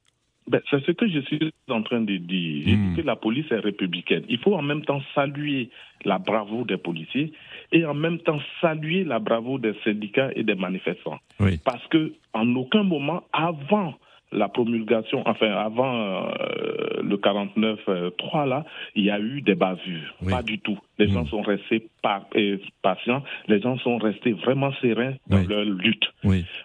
Ben, 0.49 0.61
c'est 0.71 0.85
ce 0.85 0.93
que 0.93 1.09
je 1.09 1.21
suis 1.21 1.53
en 1.69 1.83
train 1.83 2.01
de 2.01 2.17
dire. 2.17 2.63
J'ai 2.67 2.77
dit 2.77 2.77
hmm. 2.77 2.97
que 2.97 3.03
la 3.03 3.17
police 3.17 3.51
est 3.51 3.59
républicaine. 3.59 4.25
Il 4.29 4.39
faut 4.39 4.55
en 4.55 4.63
même 4.63 4.85
temps 4.85 5.01
saluer 5.15 5.71
la 6.05 6.19
bravoure 6.19 6.67
des 6.67 6.77
policiers 6.77 7.33
et 7.71 7.85
en 7.85 7.95
même 7.95 8.19
temps 8.19 8.41
saluer 8.61 9.05
la 9.05 9.19
bravoure 9.19 9.61
des 9.61 9.75
syndicats 9.85 10.31
et 10.35 10.43
des 10.43 10.55
manifestants. 10.55 11.19
Parce 11.65 11.87
que 11.89 12.13
en 12.33 12.55
aucun 12.57 12.83
moment, 12.83 13.23
avant 13.33 13.95
la 14.33 14.49
promulgation, 14.49 15.23
enfin 15.27 15.53
avant 15.53 15.95
euh, 15.95 17.03
le 17.03 17.17
49-3 17.17 17.79
euh, 17.89 18.47
là, 18.47 18.65
il 18.95 19.05
y 19.05 19.11
a 19.11 19.21
eu 19.21 19.43
des 19.43 19.55
bavures. 19.55 20.15
Pas 20.29 20.43
du 20.43 20.59
tout. 20.59 20.79
Les 20.99 21.09
gens 21.09 21.23
hmm. 21.23 21.29
sont 21.29 21.43
restés 21.43 21.89
euh, 22.37 22.57
patients, 22.83 23.23
les 23.47 23.61
gens 23.61 23.79
sont 23.79 23.99
restés 23.99 24.33
vraiment 24.33 24.73
sereins 24.81 25.15
dans 25.29 25.47
leur 25.47 25.65
lutte. 25.65 26.05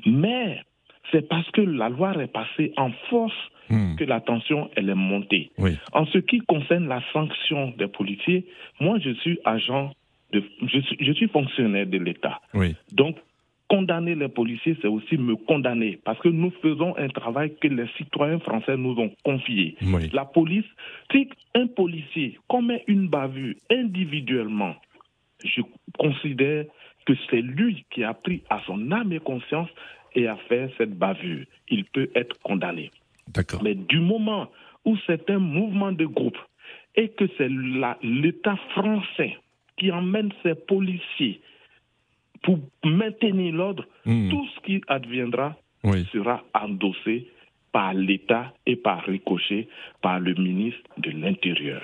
Mais 0.05 0.61
c'est 1.11 1.27
parce 1.27 1.49
que 1.51 1.61
la 1.61 1.89
loi 1.89 2.13
est 2.21 2.31
passée 2.31 2.73
en 2.77 2.91
force 3.09 3.33
Hmm. 3.69 3.95
que 3.95 4.05
la 4.05 4.21
tension, 4.21 4.69
elle 4.75 4.89
est 4.89 4.95
montée. 4.95 5.51
En 5.91 6.05
ce 6.05 6.19
qui 6.19 6.39
concerne 6.39 6.87
la 6.87 7.01
sanction 7.11 7.73
des 7.77 7.87
policiers, 7.87 8.45
moi, 8.79 8.97
je 8.99 9.11
suis 9.11 9.39
agent, 9.43 9.91
de, 10.31 10.41
je, 10.65 10.79
suis, 10.79 10.97
je 10.99 11.11
suis 11.11 11.27
fonctionnaire 11.27 11.85
de 11.85 11.97
l'État. 11.97 12.39
Donc, 12.93 13.17
condamner 13.69 14.15
les 14.15 14.29
policiers, 14.29 14.77
c'est 14.81 14.87
aussi 14.87 15.17
me 15.17 15.35
condamner, 15.35 15.99
parce 16.03 16.19
que 16.19 16.29
nous 16.29 16.51
faisons 16.61 16.95
un 16.97 17.09
travail 17.09 17.53
que 17.59 17.67
les 17.67 17.87
citoyens 17.97 18.39
français 18.39 18.77
nous 18.77 18.97
ont 18.97 19.11
confié. 19.23 19.75
La 20.13 20.25
police, 20.25 20.65
si 21.11 21.29
un 21.53 21.67
policier 21.67 22.39
commet 22.47 22.83
une 22.87 23.07
bavure 23.07 23.55
individuellement, 23.69 24.75
je 25.43 25.61
considère 25.97 26.65
que 27.05 27.13
c'est 27.29 27.41
lui 27.41 27.85
qui 27.91 28.03
a 28.03 28.13
pris 28.13 28.43
à 28.49 28.61
son 28.65 28.91
âme 28.91 29.13
et 29.13 29.19
conscience 29.19 29.69
et 30.15 30.27
a 30.27 30.35
fait 30.49 30.71
cette 30.77 30.97
bavure. 30.97 31.45
Il 31.69 31.85
peut 31.85 32.09
être 32.15 32.37
condamné. 32.41 32.91
Mais 33.61 33.75
du 33.75 33.99
moment 33.99 34.49
où 34.85 34.95
c'est 35.05 35.29
un 35.29 35.39
mouvement 35.39 35.91
de 35.91 36.05
groupe 36.05 36.37
et 36.95 37.09
que 37.09 37.25
c'est 37.37 37.49
l'État 38.01 38.57
français 38.71 39.37
qui 39.77 39.91
emmène 39.91 40.31
ses 40.43 40.55
policiers 40.55 41.41
pour 42.43 42.59
maintenir 42.83 43.53
l'ordre, 43.53 43.85
hmm. 44.05 44.29
tout 44.29 44.47
ce 44.55 44.59
qui 44.61 44.81
adviendra 44.87 45.55
sera 46.11 46.43
endossé 46.53 47.27
par 47.71 47.93
l'État 47.93 48.53
et 48.65 48.75
par 48.75 49.03
ricochet 49.05 49.67
par 50.01 50.19
le 50.19 50.33
ministre 50.33 50.89
de 50.97 51.11
l'Intérieur. 51.11 51.81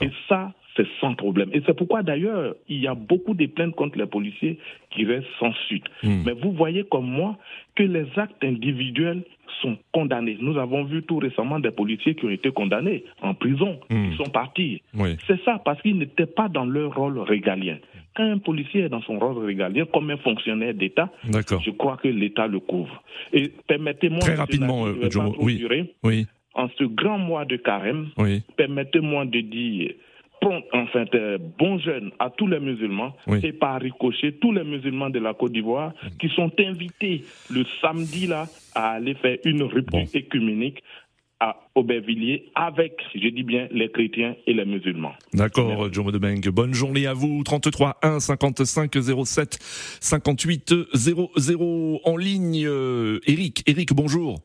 Et 0.00 0.10
ça, 0.28 0.52
c'est 0.78 0.86
sans 1.00 1.14
problème. 1.14 1.50
Et 1.52 1.60
c'est 1.66 1.76
pourquoi 1.76 2.02
d'ailleurs, 2.02 2.54
il 2.68 2.80
y 2.80 2.86
a 2.86 2.94
beaucoup 2.94 3.34
de 3.34 3.46
plaintes 3.46 3.74
contre 3.74 3.98
les 3.98 4.06
policiers 4.06 4.58
qui 4.90 5.04
restent 5.04 5.26
sans 5.40 5.52
suite. 5.66 5.84
Hmm. 6.02 6.22
Mais 6.24 6.32
vous 6.32 6.52
voyez 6.52 6.84
comme 6.84 7.06
moi 7.06 7.36
que 7.74 7.82
les 7.82 8.06
actes 8.16 8.42
individuels 8.42 9.24
sont 9.60 9.76
condamnés. 9.92 10.38
Nous 10.40 10.56
avons 10.56 10.84
vu 10.84 11.02
tout 11.02 11.18
récemment 11.18 11.58
des 11.58 11.72
policiers 11.72 12.14
qui 12.14 12.26
ont 12.26 12.30
été 12.30 12.52
condamnés 12.52 13.04
en 13.22 13.34
prison, 13.34 13.80
qui 13.90 13.96
hmm. 13.96 14.14
sont 14.14 14.30
partis. 14.30 14.82
C'est 15.26 15.42
ça, 15.44 15.60
parce 15.64 15.82
qu'ils 15.82 15.98
n'étaient 15.98 16.26
pas 16.26 16.48
dans 16.48 16.64
leur 16.64 16.94
rôle 16.94 17.18
régalien. 17.18 17.78
Quand 18.14 18.24
un 18.24 18.38
policier 18.38 18.82
est 18.82 18.88
dans 18.88 19.02
son 19.02 19.18
rôle 19.18 19.44
régalien, 19.44 19.84
comme 19.92 20.10
un 20.10 20.16
fonctionnaire 20.18 20.74
d'État, 20.74 21.10
je 21.24 21.70
crois 21.70 21.96
que 21.96 22.08
l'État 22.08 22.46
le 22.46 22.60
couvre. 22.60 23.02
Et 23.32 23.52
permettez-moi... 23.66 24.20
Très 24.20 24.34
rapidement, 24.36 24.86
euh, 24.86 24.94
oui. 25.40 25.64
oui. 26.04 26.26
En 26.54 26.68
ce 26.76 26.84
grand 26.84 27.18
mois 27.18 27.44
de 27.44 27.56
carême, 27.56 28.08
permettez-moi 28.56 29.26
de 29.26 29.40
dire 29.40 29.92
enfin, 30.72 31.04
bon 31.58 31.78
jeune 31.78 32.10
à 32.18 32.30
tous 32.30 32.46
les 32.46 32.60
musulmans 32.60 33.14
et 33.42 33.52
par 33.52 33.80
ricochet 33.80 34.32
tous 34.40 34.52
les 34.52 34.64
musulmans 34.64 35.10
de 35.10 35.18
la 35.18 35.34
Côte 35.34 35.52
d'Ivoire 35.52 35.92
qui 36.18 36.28
sont 36.28 36.50
invités 36.58 37.24
le 37.50 37.64
samedi 37.80 38.26
là 38.26 38.46
à 38.74 38.92
aller 38.92 39.14
faire 39.14 39.38
une 39.44 39.62
rupture 39.62 40.06
écuménique 40.14 40.82
à 41.40 41.56
Aubervilliers 41.76 42.50
avec, 42.56 42.94
je 43.14 43.28
dis 43.28 43.44
bien, 43.44 43.68
les 43.70 43.90
chrétiens 43.90 44.34
et 44.46 44.54
les 44.54 44.64
musulmans. 44.64 45.12
D'accord, 45.32 45.92
John 45.92 46.10
Beng. 46.18 46.40
Bonne 46.48 46.74
journée 46.74 47.06
à 47.06 47.14
vous. 47.14 47.44
33 47.44 47.98
1 48.02 48.18
55 48.18 48.92
07 49.24 49.58
58 50.00 50.74
00 50.94 52.00
en 52.04 52.16
ligne. 52.16 52.68
Eric, 53.26 53.62
Eric, 53.66 53.92
bonjour. 53.92 54.40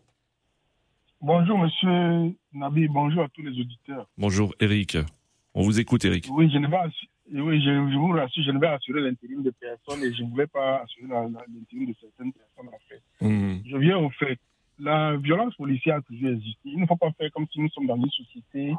Bonjour, 1.20 1.58
monsieur 1.58 2.36
Nabi. 2.54 2.88
Bonjour 2.90 3.24
à 3.24 3.30
tous 3.30 3.42
les 3.42 3.60
auditeurs. 3.60 4.08
Bonjour, 4.18 4.54
Eric. 4.60 4.98
On 5.56 5.64
vous 5.64 5.80
écoute, 5.80 6.04
Eric. 6.06 6.28
Oui, 6.32 6.50
je 6.52 6.58
ne 6.58 6.68
vais, 6.68 6.78
oui, 7.32 7.62
je, 7.62 7.98
vous 7.98 8.08
rassure, 8.08 8.44
je 8.44 8.52
ne 8.52 8.60
vais 8.60 8.68
assurer 8.68 9.02
l'intérim 9.02 9.44
de 9.44 9.52
personnes 9.52 10.04
et 10.04 10.14
je 10.14 10.24
ne 10.24 10.30
voulais 10.30 10.48
pas 10.48 10.82
assurer 10.82 11.08
l'intérim 11.08 11.86
de 11.88 11.96
certaines 12.00 12.34
personnes, 12.34 12.68
en 12.68 12.80
fait. 12.90 13.26
Hmm. 13.26 13.60
Je 13.66 13.78
viens 13.78 13.98
au 13.98 14.10
fait. 14.12 14.38
La 14.80 15.16
violence 15.18 15.56
policière 15.56 15.98
a 15.98 16.02
toujours 16.02 16.30
existé. 16.30 16.60
Il 16.66 16.80
ne 16.80 16.88
faut 16.88 16.96
pas 16.96 17.12
faire 17.12 17.32
comme 17.32 17.46
si 17.52 17.60
nous 17.60 17.70
sommes 17.70 17.88
dans 17.88 17.96
une 17.96 18.10
société 18.10 18.74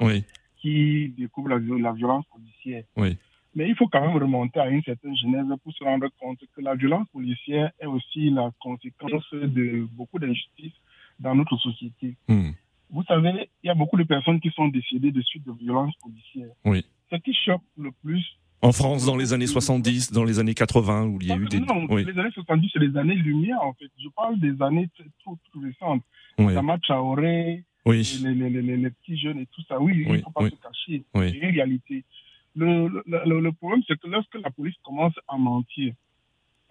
qui 0.60 1.14
découvre 1.16 1.50
la, 1.50 1.58
la, 1.58 1.92
violence 1.92 2.24
policière. 2.26 2.84
Oui. 2.96 3.16
Mais 3.54 3.68
il 3.68 3.76
faut 3.76 3.86
quand 3.86 4.00
même 4.00 4.16
remonter 4.16 4.58
à 4.58 4.68
une 4.68 4.82
certaine 4.82 5.16
genèse 5.16 5.46
pour 5.62 5.72
se 5.72 5.84
rendre 5.84 6.08
compte 6.18 6.40
que 6.54 6.60
la 6.60 6.74
violence 6.74 7.06
policière 7.12 7.70
est 7.78 7.86
aussi 7.86 8.30
la 8.30 8.50
conséquence 8.60 9.32
de 9.32 9.86
beaucoup 9.92 10.18
d'injustices 10.18 10.72
dans 11.20 11.34
notre 11.34 11.56
société. 11.58 12.16
Hmm. 12.28 12.50
Vous 12.94 13.02
savez, 13.08 13.50
il 13.64 13.66
y 13.66 13.70
a 13.70 13.74
beaucoup 13.74 13.96
de 13.96 14.04
personnes 14.04 14.40
qui 14.40 14.50
sont 14.50 14.68
décédées 14.68 15.10
de 15.10 15.20
suite 15.20 15.44
de 15.44 15.52
violences 15.52 15.96
policières. 16.00 16.54
Oui. 16.64 16.86
Ce 17.10 17.16
qui 17.16 17.34
choque 17.34 17.60
le 17.76 17.90
plus. 17.90 18.24
En 18.62 18.70
France, 18.70 19.04
dans 19.04 19.16
les 19.16 19.32
années 19.32 19.48
70, 19.48 20.12
dans 20.12 20.22
les 20.22 20.38
années 20.38 20.54
80, 20.54 21.06
où 21.06 21.18
il 21.20 21.26
y 21.26 21.32
a 21.32 21.36
eu 21.36 21.46
des. 21.46 21.58
Non, 21.58 21.86
les 21.88 22.16
années 22.16 22.30
70, 22.32 22.70
c'est 22.72 22.78
les 22.78 22.96
années 22.96 23.16
lumière, 23.16 23.60
en 23.62 23.72
fait. 23.74 23.90
Je 24.00 24.08
parle 24.10 24.38
des 24.38 24.62
années 24.62 24.88
trop, 25.24 25.36
récentes. 25.60 26.04
Oui. 26.38 26.54
Sama 26.54 26.78
Traoré, 26.78 27.64
oui. 27.84 28.20
les, 28.22 28.32
les, 28.32 28.62
les, 28.62 28.76
les, 28.76 28.90
petits 28.90 29.18
jeunes 29.18 29.40
et 29.40 29.46
tout 29.46 29.62
ça. 29.68 29.80
Oui, 29.80 30.04
il 30.06 30.12
ne 30.12 30.18
faut 30.18 30.30
pas 30.30 30.48
se 30.48 30.54
cacher. 30.54 31.04
C'est 31.14 31.30
une 31.30 31.50
réalité. 31.50 32.04
Le, 32.54 33.02
le, 33.06 33.40
le 33.40 33.52
problème, 33.52 33.82
c'est 33.88 33.98
que 33.98 34.06
lorsque 34.06 34.36
la 34.36 34.50
police 34.50 34.76
commence 34.84 35.14
à 35.26 35.36
mentir, 35.36 35.94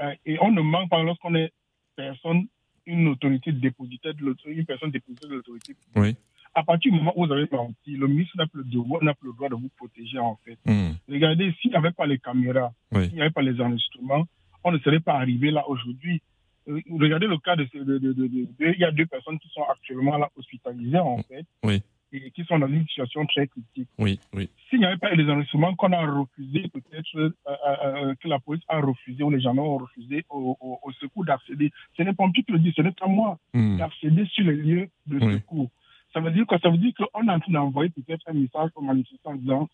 euh, 0.01 0.15
et 0.25 0.37
on 0.41 0.51
ne 0.51 0.61
ment 0.61 0.87
pas 0.87 1.03
lorsqu'on 1.03 1.35
est 1.35 1.51
personne 1.97 2.47
une 2.85 3.07
autorité 3.07 3.51
dépositaire 3.51 4.13
de 4.13 4.35
une 4.45 4.65
personne 4.65 4.91
dépositaire 4.91 5.29
de 5.29 5.35
l'autorité. 5.35 5.75
Oui. 5.95 6.15
À 6.55 6.63
partir 6.63 6.91
du 6.91 6.97
moment 6.97 7.13
où 7.15 7.25
vous 7.25 7.31
avez 7.31 7.47
menti, 7.51 7.95
le 7.95 8.07
ministre 8.07 8.37
n'a 8.37 8.45
plus 8.45 8.61
le 8.61 9.05
n'a 9.05 9.13
plus 9.15 9.27
le 9.27 9.33
droit 9.33 9.49
de 9.49 9.55
vous 9.55 9.69
protéger 9.75 10.19
en 10.19 10.37
fait. 10.45 10.57
Hmm. 10.65 10.91
Regardez, 11.09 11.51
s'il 11.59 11.71
n'y 11.71 11.77
avait 11.77 11.91
pas 11.91 12.05
les 12.05 12.19
caméras, 12.19 12.71
s'il 12.91 13.13
n'y 13.13 13.21
avait 13.21 13.31
pas 13.31 13.41
les 13.41 13.59
enregistrements, 13.59 14.25
on 14.63 14.71
ne 14.71 14.77
serait 14.79 14.99
pas 14.99 15.13
arrivé 15.13 15.49
là 15.51 15.67
aujourd'hui. 15.67 16.21
Euh, 16.69 16.79
regardez 16.91 17.27
le 17.27 17.37
cas 17.39 17.55
de, 17.55 17.67
de, 17.73 17.97
de, 17.97 18.13
de, 18.13 18.47
il 18.59 18.79
y 18.79 18.85
a 18.85 18.91
deux 18.91 19.05
personnes 19.05 19.39
qui 19.39 19.49
sont 19.49 19.63
actuellement 19.63 20.17
là 20.17 20.29
hospitalisées 20.37 20.99
en 20.99 21.17
fait. 21.23 21.45
Oui 21.63 21.81
et 22.13 22.31
qui 22.31 22.43
sont 22.45 22.59
dans 22.59 22.67
une 22.67 22.85
situation 22.87 23.25
très 23.25 23.47
critique. 23.47 23.89
Oui, 23.97 24.19
oui. 24.33 24.49
S'il 24.69 24.79
n'y 24.79 24.85
avait 24.85 24.97
pas 24.97 25.11
eu 25.13 25.17
les 25.17 25.29
enregistrements 25.31 25.73
qu'on 25.75 25.91
a 25.91 26.05
refusé, 26.05 26.69
peut-être 26.69 27.17
euh, 27.17 27.35
euh, 27.47 27.53
euh, 27.83 28.15
que 28.21 28.27
la 28.27 28.39
police 28.39 28.63
a 28.67 28.79
refusé 28.79 29.23
ou 29.23 29.31
les 29.31 29.41
gens 29.41 29.57
ont 29.57 29.77
refusé 29.77 30.23
au, 30.29 30.57
secours 30.99 31.25
d'accéder, 31.25 31.71
ce 31.97 32.03
n'est 32.03 32.13
pas 32.13 32.25
qui 32.29 32.45
le 32.47 32.59
dit, 32.59 32.73
ce 32.75 32.81
n'est 32.81 32.91
pas 32.91 33.07
moi 33.07 33.37
hmm. 33.53 33.77
d'accéder 33.77 34.25
sur 34.27 34.45
les 34.45 34.55
lieux 34.55 34.89
de 35.07 35.19
secours. 35.19 35.69
Ça 36.13 36.19
veut 36.19 36.31
dire 36.31 36.45
quoi? 36.45 36.59
Ça 36.59 36.69
veut 36.69 36.77
dire 36.77 36.93
qu'on 36.95 37.27
est 37.27 37.31
en 37.31 37.39
train 37.39 37.51
d'envoyer 37.51 37.89
peut-être 37.89 38.21
un 38.27 38.33
message 38.33 38.69
aux 38.75 38.81
manifestants 38.81 39.31
en 39.31 39.35
disant 39.35 39.69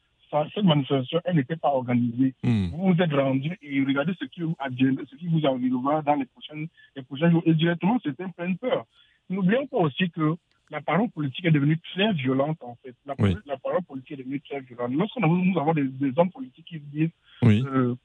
cette 0.53 0.63
manifestation, 0.63 1.19
elle 1.25 1.37
n'était 1.37 1.55
pas 1.55 1.69
organisée. 1.69 2.35
Hmm. 2.43 2.67
Vous 2.67 2.93
vous 2.93 3.01
êtes 3.01 3.11
rendu 3.11 3.57
et 3.61 3.83
regardez 3.83 4.13
ce 4.19 4.25
qui, 4.25 4.41
ce 4.41 5.15
qui 5.15 5.27
vous 5.27 5.45
arrivera 5.45 6.01
dans 6.03 6.15
les 6.15 6.25
prochaines, 6.25 6.67
les 6.95 7.01
prochains 7.01 7.31
jours. 7.31 7.43
Et 7.45 7.53
directement, 7.53 7.99
c'était 8.03 8.23
une 8.23 8.33
pleine 8.33 8.57
peur. 8.57 8.85
N'oublions 9.29 9.67
pas 9.67 9.77
aussi 9.77 10.09
que 10.09 10.35
la 10.69 10.81
parole 10.81 11.09
politique 11.09 11.45
est 11.45 11.51
devenue 11.51 11.79
très 11.93 12.13
violente, 12.13 12.57
en 12.61 12.75
fait. 12.83 12.95
La, 13.05 13.15
parole 13.15 13.83
politique 13.83 14.11
est 14.11 14.17
devenue 14.17 14.41
très 14.41 14.59
violente. 14.61 14.93
Lorsqu'on 14.93 15.27
nous 15.27 15.59
avons 15.59 15.73
des, 15.73 15.89
hommes 16.17 16.31
politiques 16.31 16.65
qui 16.65 16.79
disent 16.79 17.09
euh, 17.43 17.95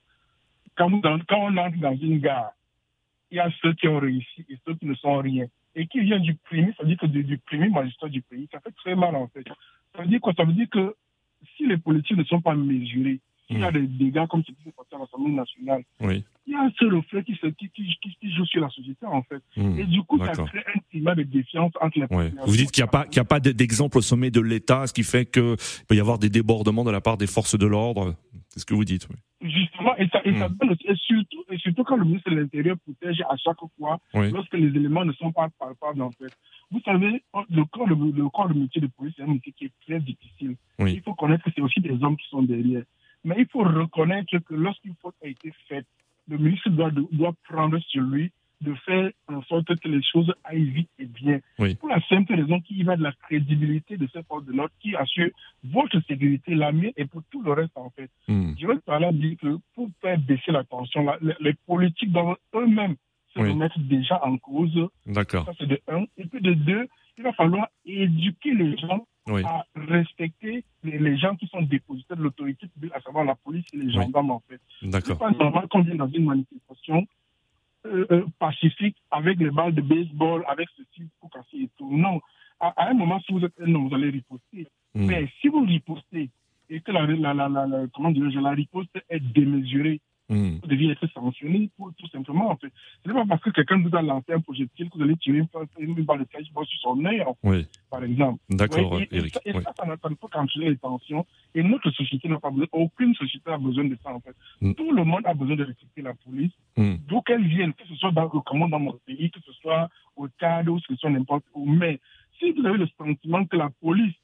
quand, 0.76 0.90
quand, 1.00 1.24
on 1.30 1.56
entre 1.56 1.78
dans 1.78 1.96
une 1.96 2.18
gare, 2.18 2.52
il 3.30 3.36
y 3.36 3.40
a 3.40 3.50
ceux 3.62 3.74
qui 3.74 3.88
ont 3.88 3.98
réussi 3.98 4.44
et 4.48 4.56
ceux 4.66 4.74
qui 4.74 4.86
ne 4.86 4.94
sont 4.94 5.18
rien. 5.18 5.46
Et 5.74 5.86
qui 5.86 6.00
vient 6.00 6.20
du 6.20 6.34
premier, 6.34 6.72
ça 6.76 6.84
veut 6.84 6.88
dire 6.88 6.98
que 6.98 7.06
du, 7.06 7.38
premier 7.38 7.68
magistrat 7.68 8.08
du 8.08 8.22
pays, 8.22 8.48
ça 8.52 8.60
fait 8.60 8.72
très 8.76 8.94
mal, 8.94 9.14
en 9.16 9.26
fait. 9.28 9.44
Ça 9.94 10.02
veut 10.02 10.08
dire 10.08 10.20
quoi? 10.20 10.32
Ça 10.36 10.44
veut 10.44 10.52
dire 10.52 10.68
que 10.70 10.94
si 11.56 11.66
les 11.66 11.76
politiques 11.76 12.16
ne 12.16 12.24
sont 12.24 12.40
pas 12.40 12.54
mesurés, 12.54 13.20
il 13.50 13.58
y 13.58 13.64
a 13.64 13.72
des 13.72 13.86
dégâts 13.86 14.26
comme 14.28 14.42
ce 14.44 14.52
qui 14.52 14.62
s'est 14.64 14.72
passé 14.72 14.94
à 14.94 14.98
l'Assemblée 14.98 15.32
nationale, 15.32 15.82
ce 16.84 16.94
reflet 16.94 17.22
qui, 17.24 17.34
se, 17.36 17.46
qui, 17.46 17.70
qui, 17.70 18.34
joue 18.34 18.44
sur 18.46 18.60
la 18.60 18.68
société, 18.68 19.06
en 19.06 19.22
fait. 19.22 19.42
Hmm. 19.56 19.78
Et 19.78 19.84
du 19.84 20.02
coup, 20.02 20.18
ça 20.18 20.32
crée 20.32 20.64
un 20.74 20.80
climat 20.90 21.14
de 21.14 21.22
défiance 21.22 21.72
entre 21.80 21.98
les 21.98 22.06
oui. 22.10 22.30
Vous 22.46 22.56
dites 22.56 22.70
qu'il 22.70 22.82
n'y 22.82 22.88
a 22.88 22.90
pas, 22.90 23.06
qu'il 23.06 23.20
a 23.20 23.24
pas 23.24 23.40
d'exemple 23.40 23.98
au 23.98 24.02
sommet 24.02 24.30
de 24.30 24.40
l'État, 24.40 24.86
ce 24.86 24.92
qui 24.92 25.02
fait 25.02 25.26
qu'il 25.26 25.56
peut 25.88 25.94
y 25.94 26.00
avoir 26.00 26.18
des 26.18 26.28
débordements 26.28 26.84
de 26.84 26.90
la 26.90 27.00
part 27.00 27.16
des 27.16 27.26
forces 27.26 27.58
de 27.58 27.66
l'ordre. 27.66 28.14
C'est 28.48 28.60
ce 28.60 28.66
que 28.66 28.74
vous 28.74 28.84
dites, 28.84 29.08
oui. 29.10 29.16
Justement, 29.50 29.94
et 29.98 30.08
ça, 30.08 30.20
et 30.24 30.34
ça 30.38 30.48
hmm. 30.48 30.56
donne 30.56 30.76
et 30.84 30.94
surtout, 30.94 31.44
et 31.50 31.58
surtout 31.58 31.84
quand 31.84 31.96
le 31.96 32.04
ministre 32.04 32.30
de 32.30 32.36
l'Intérieur 32.36 32.76
protège 32.78 33.20
à 33.28 33.36
chaque 33.36 33.58
fois, 33.78 33.98
lorsque 34.14 34.54
les 34.54 34.68
éléments 34.68 35.04
ne 35.04 35.12
sont 35.12 35.32
pas 35.32 35.48
palpables, 35.58 36.02
en 36.02 36.10
fait. 36.12 36.32
Vous 36.70 36.80
savez, 36.80 37.22
le 37.50 37.64
corps, 37.64 37.86
le, 37.86 37.94
le 37.94 38.28
corps 38.30 38.48
de 38.48 38.54
métier 38.54 38.80
de 38.80 38.86
police, 38.86 39.14
c'est 39.16 39.22
un 39.22 39.26
métier 39.26 39.52
qui 39.52 39.66
est 39.66 39.72
très 39.86 40.00
difficile. 40.00 40.56
Il 40.78 41.02
faut 41.02 41.14
connaître 41.14 41.44
que 41.44 41.50
c'est 41.54 41.60
aussi 41.60 41.80
des 41.80 42.02
hommes 42.02 42.16
qui 42.16 42.28
sont 42.28 42.42
derrière. 42.42 42.82
Mais 43.24 43.36
il 43.38 43.46
faut 43.46 43.62
reconnaître 43.62 44.38
que 44.38 44.54
lorsqu'une 44.54 44.94
faute 45.00 45.14
a 45.24 45.28
été 45.28 45.52
faite, 45.66 45.86
le 46.28 46.38
ministre 46.38 46.70
doit, 46.70 46.90
doit 46.90 47.34
prendre 47.48 47.78
sur 47.80 48.02
lui 48.02 48.32
de 48.64 48.74
faire 48.86 49.10
en 49.28 49.42
sorte 49.42 49.76
que 49.78 49.88
les 49.88 50.02
choses 50.02 50.32
aillent 50.44 50.70
vite 50.70 50.90
et 50.98 51.06
bien. 51.06 51.40
Pour 51.56 51.88
la 51.88 52.00
simple 52.08 52.34
raison 52.34 52.60
qu'il 52.60 52.78
y 52.78 52.82
va 52.82 52.96
de 52.96 53.02
la 53.02 53.12
crédibilité 53.12 53.96
de 53.96 54.08
ces 54.12 54.22
forces 54.22 54.44
de 54.46 54.52
l'ordre 54.52 54.72
qui 54.80 54.96
assure 54.96 55.28
votre 55.64 56.00
sécurité, 56.06 56.54
la 56.54 56.72
mienne 56.72 56.92
et 56.96 57.04
pour 57.04 57.22
tout 57.30 57.42
le 57.42 57.52
reste 57.52 57.76
en 57.76 57.90
fait. 57.90 58.10
Hmm. 58.26 58.54
Je 58.58 58.66
veux 58.66 58.80
par 58.80 59.00
là 59.00 59.12
dire 59.12 59.36
que 59.40 59.58
pour 59.74 59.88
faire 60.00 60.18
baisser 60.18 60.50
la 60.50 60.64
tension, 60.64 61.06
les, 61.40 61.54
politiques 61.66 62.12
doivent 62.12 62.36
eux-mêmes 62.54 62.96
se 63.34 63.40
remettre 63.40 63.78
déjà 63.80 64.24
en 64.24 64.38
cause. 64.38 64.88
D'accord. 65.06 65.44
Ça 65.44 65.52
c'est 65.58 65.66
de 65.66 65.80
un. 65.88 66.04
Et 66.16 66.24
puis 66.24 66.40
de 66.40 66.54
deux, 66.54 66.88
il 67.18 67.24
va 67.24 67.32
falloir 67.32 67.68
éduquer 67.84 68.54
les 68.54 68.76
gens 68.78 69.06
à 69.26 69.64
respecter 69.74 70.64
les, 70.82 71.16
gens 71.16 71.34
qui 71.36 71.46
sont 71.46 71.62
dépositaires 71.62 72.16
de 72.16 72.22
l'autorité 72.22 72.66
la 73.22 73.34
police 73.36 73.66
et 73.72 73.76
les 73.76 73.92
gendarmes, 73.92 74.30
en 74.30 74.42
fait. 74.48 74.60
D'accord. 74.82 75.16
C'est 75.18 75.18
pas 75.18 75.30
normal 75.30 75.68
qu'on 75.68 75.82
vienne 75.82 75.98
dans 75.98 76.08
une 76.08 76.24
manifestation 76.24 77.06
euh, 77.86 78.06
euh, 78.10 78.24
pacifique 78.38 78.96
avec 79.10 79.38
les 79.38 79.50
balles 79.50 79.74
de 79.74 79.82
baseball, 79.82 80.44
avec 80.48 80.68
ceci 80.76 81.08
pour 81.20 81.30
casser 81.30 81.58
et 81.64 81.70
tout. 81.76 81.96
Non. 81.96 82.20
À, 82.58 82.88
un 82.88 82.94
moment, 82.94 83.20
si 83.20 83.32
vous 83.32 83.44
êtes 83.44 83.52
un 83.60 83.74
homme, 83.74 83.88
vous 83.88 83.94
allez 83.94 84.10
riposter. 84.10 84.66
Hmm. 84.94 85.06
Mais 85.06 85.28
si 85.40 85.48
vous 85.48 85.60
ripostez 85.60 86.30
et 86.70 86.80
que 86.80 86.92
la, 86.92 87.06
la, 87.06 87.34
la, 87.34 87.48
la 87.48 87.86
comment 87.94 88.10
la 88.10 88.50
riposte 88.50 88.98
est 89.10 89.20
démesurée, 89.20 90.00
Mmh. 90.28 90.56
Vous 90.62 90.68
deviez 90.68 90.90
être 90.90 91.06
sanctionné 91.12 91.70
pour 91.76 91.92
tout 91.98 92.08
simplement. 92.08 92.50
En 92.50 92.56
fait. 92.56 92.72
Ce 93.02 93.08
n'est 93.08 93.14
pas 93.14 93.26
parce 93.28 93.42
que 93.42 93.50
quelqu'un 93.50 93.78
vous 93.78 93.94
a 93.94 94.00
lancé 94.00 94.32
un 94.32 94.40
projectile 94.40 94.88
que 94.88 94.96
vous 94.96 95.02
allez 95.02 95.16
tirer 95.16 95.42
une, 95.78 95.94
balle 96.04 96.20
de 96.20 96.24
flèche 96.24 96.46
sur 96.46 96.80
son 96.80 97.04
œil, 97.04 97.22
oui. 97.42 97.66
Par 97.94 98.04
exemple. 98.04 98.40
D'accord, 98.50 99.00
et, 99.00 99.08
Eric. 99.10 99.38
Et, 99.44 99.52
ça, 99.52 99.72
ça, 99.76 99.86
ne 99.86 99.94
peut 99.96 100.28
qu'entraîner 100.30 100.70
les 100.70 100.76
tensions. 100.76 101.26
Et 101.54 101.62
notre 101.62 101.90
société 101.90 102.28
n'a 102.28 102.38
pas 102.38 102.50
besoin, 102.50 102.66
aucune 102.72 103.14
société 103.14 103.50
n'a 103.50 103.58
besoin 103.58 103.84
de 103.84 103.96
ça, 104.02 104.12
en 104.12 104.20
fait. 104.20 104.34
Mmh. 104.60 104.74
Tout 104.74 104.92
le 104.92 105.04
monde 105.04 105.22
a 105.24 105.34
besoin 105.34 105.56
de 105.56 105.64
respecter 105.64 106.02
la 106.02 106.14
police, 106.14 106.52
d'où 106.76 107.20
qu'elle 107.22 107.46
vienne, 107.46 107.72
que 107.72 107.86
ce 107.88 107.94
soit 107.96 108.12
dans, 108.12 108.28
comment 108.28 108.68
dans 108.68 108.80
mon 108.80 108.98
pays, 109.06 109.30
que 109.30 109.40
ce 109.40 109.52
soit 109.52 109.88
au 110.16 110.28
Tchad 110.28 110.68
ou 110.68 110.76
que 110.76 110.82
ce 110.88 110.96
soit 110.96 111.10
n'importe 111.10 111.44
où. 111.54 111.66
Mais 111.66 112.00
si 112.38 112.52
vous 112.52 112.66
avez 112.66 112.78
le 112.78 112.88
sentiment 112.98 113.44
que 113.44 113.56
la 113.56 113.70
police 113.80 114.14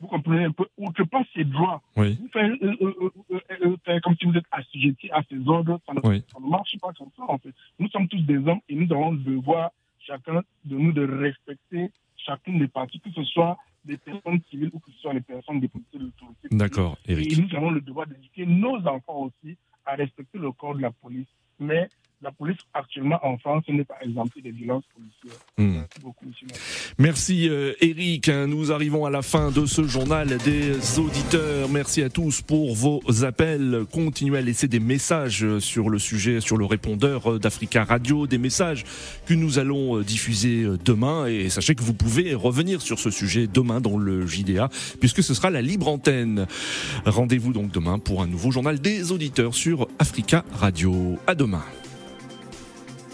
vous 0.00 0.06
comprenez 0.06 0.44
un 0.44 0.52
peu, 0.52 0.64
pas 1.10 1.22
ses 1.34 1.44
droits. 1.44 1.82
Oui. 1.96 2.18
Vous 2.20 2.28
faites, 2.32 2.62
euh, 2.62 2.74
euh, 2.80 3.76
euh, 3.86 4.00
comme 4.00 4.16
si 4.16 4.24
vous 4.24 4.34
êtes 4.34 4.46
assujetti 4.50 5.10
à 5.10 5.22
ses 5.28 5.46
ordres, 5.46 5.78
ça 5.86 5.92
ne, 5.92 6.00
ça 6.00 6.40
ne, 6.40 6.48
marche 6.48 6.76
pas 6.80 6.92
comme 6.96 7.10
ça 7.16 7.24
en 7.28 7.38
fait. 7.38 7.54
Nous 7.78 7.88
sommes 7.88 8.08
tous 8.08 8.22
des 8.22 8.38
hommes 8.38 8.60
et 8.68 8.74
nous 8.74 8.90
avons 8.92 9.12
le 9.12 9.18
devoir, 9.18 9.70
chacun 9.98 10.42
de 10.64 10.76
nous, 10.76 10.92
de 10.92 11.02
respecter 11.02 11.39
chacune 12.30 12.58
des 12.58 12.68
parties, 12.68 13.00
que 13.00 13.10
ce 13.10 13.24
soit 13.24 13.56
des 13.84 13.96
personnes 13.96 14.40
civiles 14.50 14.70
ou 14.72 14.78
que 14.78 14.90
ce 14.92 14.98
soit 14.98 15.14
les 15.14 15.20
personnes 15.20 15.60
déposées 15.60 15.84
de 15.94 15.98
l'autorité. 15.98 16.48
D'accord, 16.50 16.98
Eric. 17.06 17.32
Et 17.32 17.42
nous 17.42 17.56
avons 17.56 17.70
le 17.70 17.80
devoir 17.80 18.06
d'éduquer 18.06 18.46
nos 18.46 18.76
enfants 18.86 19.22
aussi 19.28 19.56
à 19.84 19.94
respecter 19.94 20.38
le 20.38 20.52
corps 20.52 20.74
de 20.74 20.82
la 20.82 20.90
police. 20.90 21.28
Mais 21.58 21.88
la 22.22 22.30
police 22.30 22.58
actuellement 22.74 23.18
en 23.22 23.38
France 23.38 23.64
n'est 23.68 23.84
pas 23.84 24.00
exemptée 24.02 24.42
des 24.42 24.50
violences 24.50 24.84
policières. 24.94 25.09
Hmm. 25.60 25.72
Merci 25.72 26.00
beaucoup, 26.02 26.26
monsieur. 26.26 26.46
Merci 26.98 27.48
euh, 27.50 27.74
Eric. 27.82 28.28
Nous 28.28 28.72
arrivons 28.72 29.04
à 29.04 29.10
la 29.10 29.20
fin 29.20 29.50
de 29.50 29.66
ce 29.66 29.86
journal 29.86 30.38
des 30.38 30.98
auditeurs. 30.98 31.68
Merci 31.68 32.02
à 32.02 32.08
tous 32.08 32.40
pour 32.40 32.74
vos 32.74 33.02
appels. 33.24 33.84
Continuez 33.92 34.38
à 34.38 34.40
laisser 34.40 34.68
des 34.68 34.80
messages 34.80 35.58
sur 35.58 35.90
le 35.90 35.98
sujet, 35.98 36.40
sur 36.40 36.56
le 36.56 36.64
répondeur 36.64 37.38
d'Africa 37.38 37.84
Radio, 37.84 38.26
des 38.26 38.38
messages 38.38 38.84
que 39.26 39.34
nous 39.34 39.58
allons 39.58 39.98
euh, 39.98 40.02
diffuser 40.02 40.62
euh, 40.62 40.78
demain. 40.82 41.26
Et 41.26 41.50
sachez 41.50 41.74
que 41.74 41.82
vous 41.82 41.94
pouvez 41.94 42.34
revenir 42.34 42.80
sur 42.80 42.98
ce 42.98 43.10
sujet 43.10 43.46
demain 43.46 43.82
dans 43.82 43.98
le 43.98 44.26
JDA, 44.26 44.70
puisque 44.98 45.22
ce 45.22 45.34
sera 45.34 45.50
la 45.50 45.60
libre 45.60 45.88
antenne. 45.88 46.46
Rendez-vous 47.04 47.52
donc 47.52 47.70
demain 47.70 47.98
pour 47.98 48.22
un 48.22 48.26
nouveau 48.26 48.50
journal 48.50 48.80
des 48.80 49.12
auditeurs 49.12 49.54
sur 49.54 49.88
Africa 49.98 50.42
Radio. 50.52 51.18
À 51.26 51.34
demain. 51.34 51.64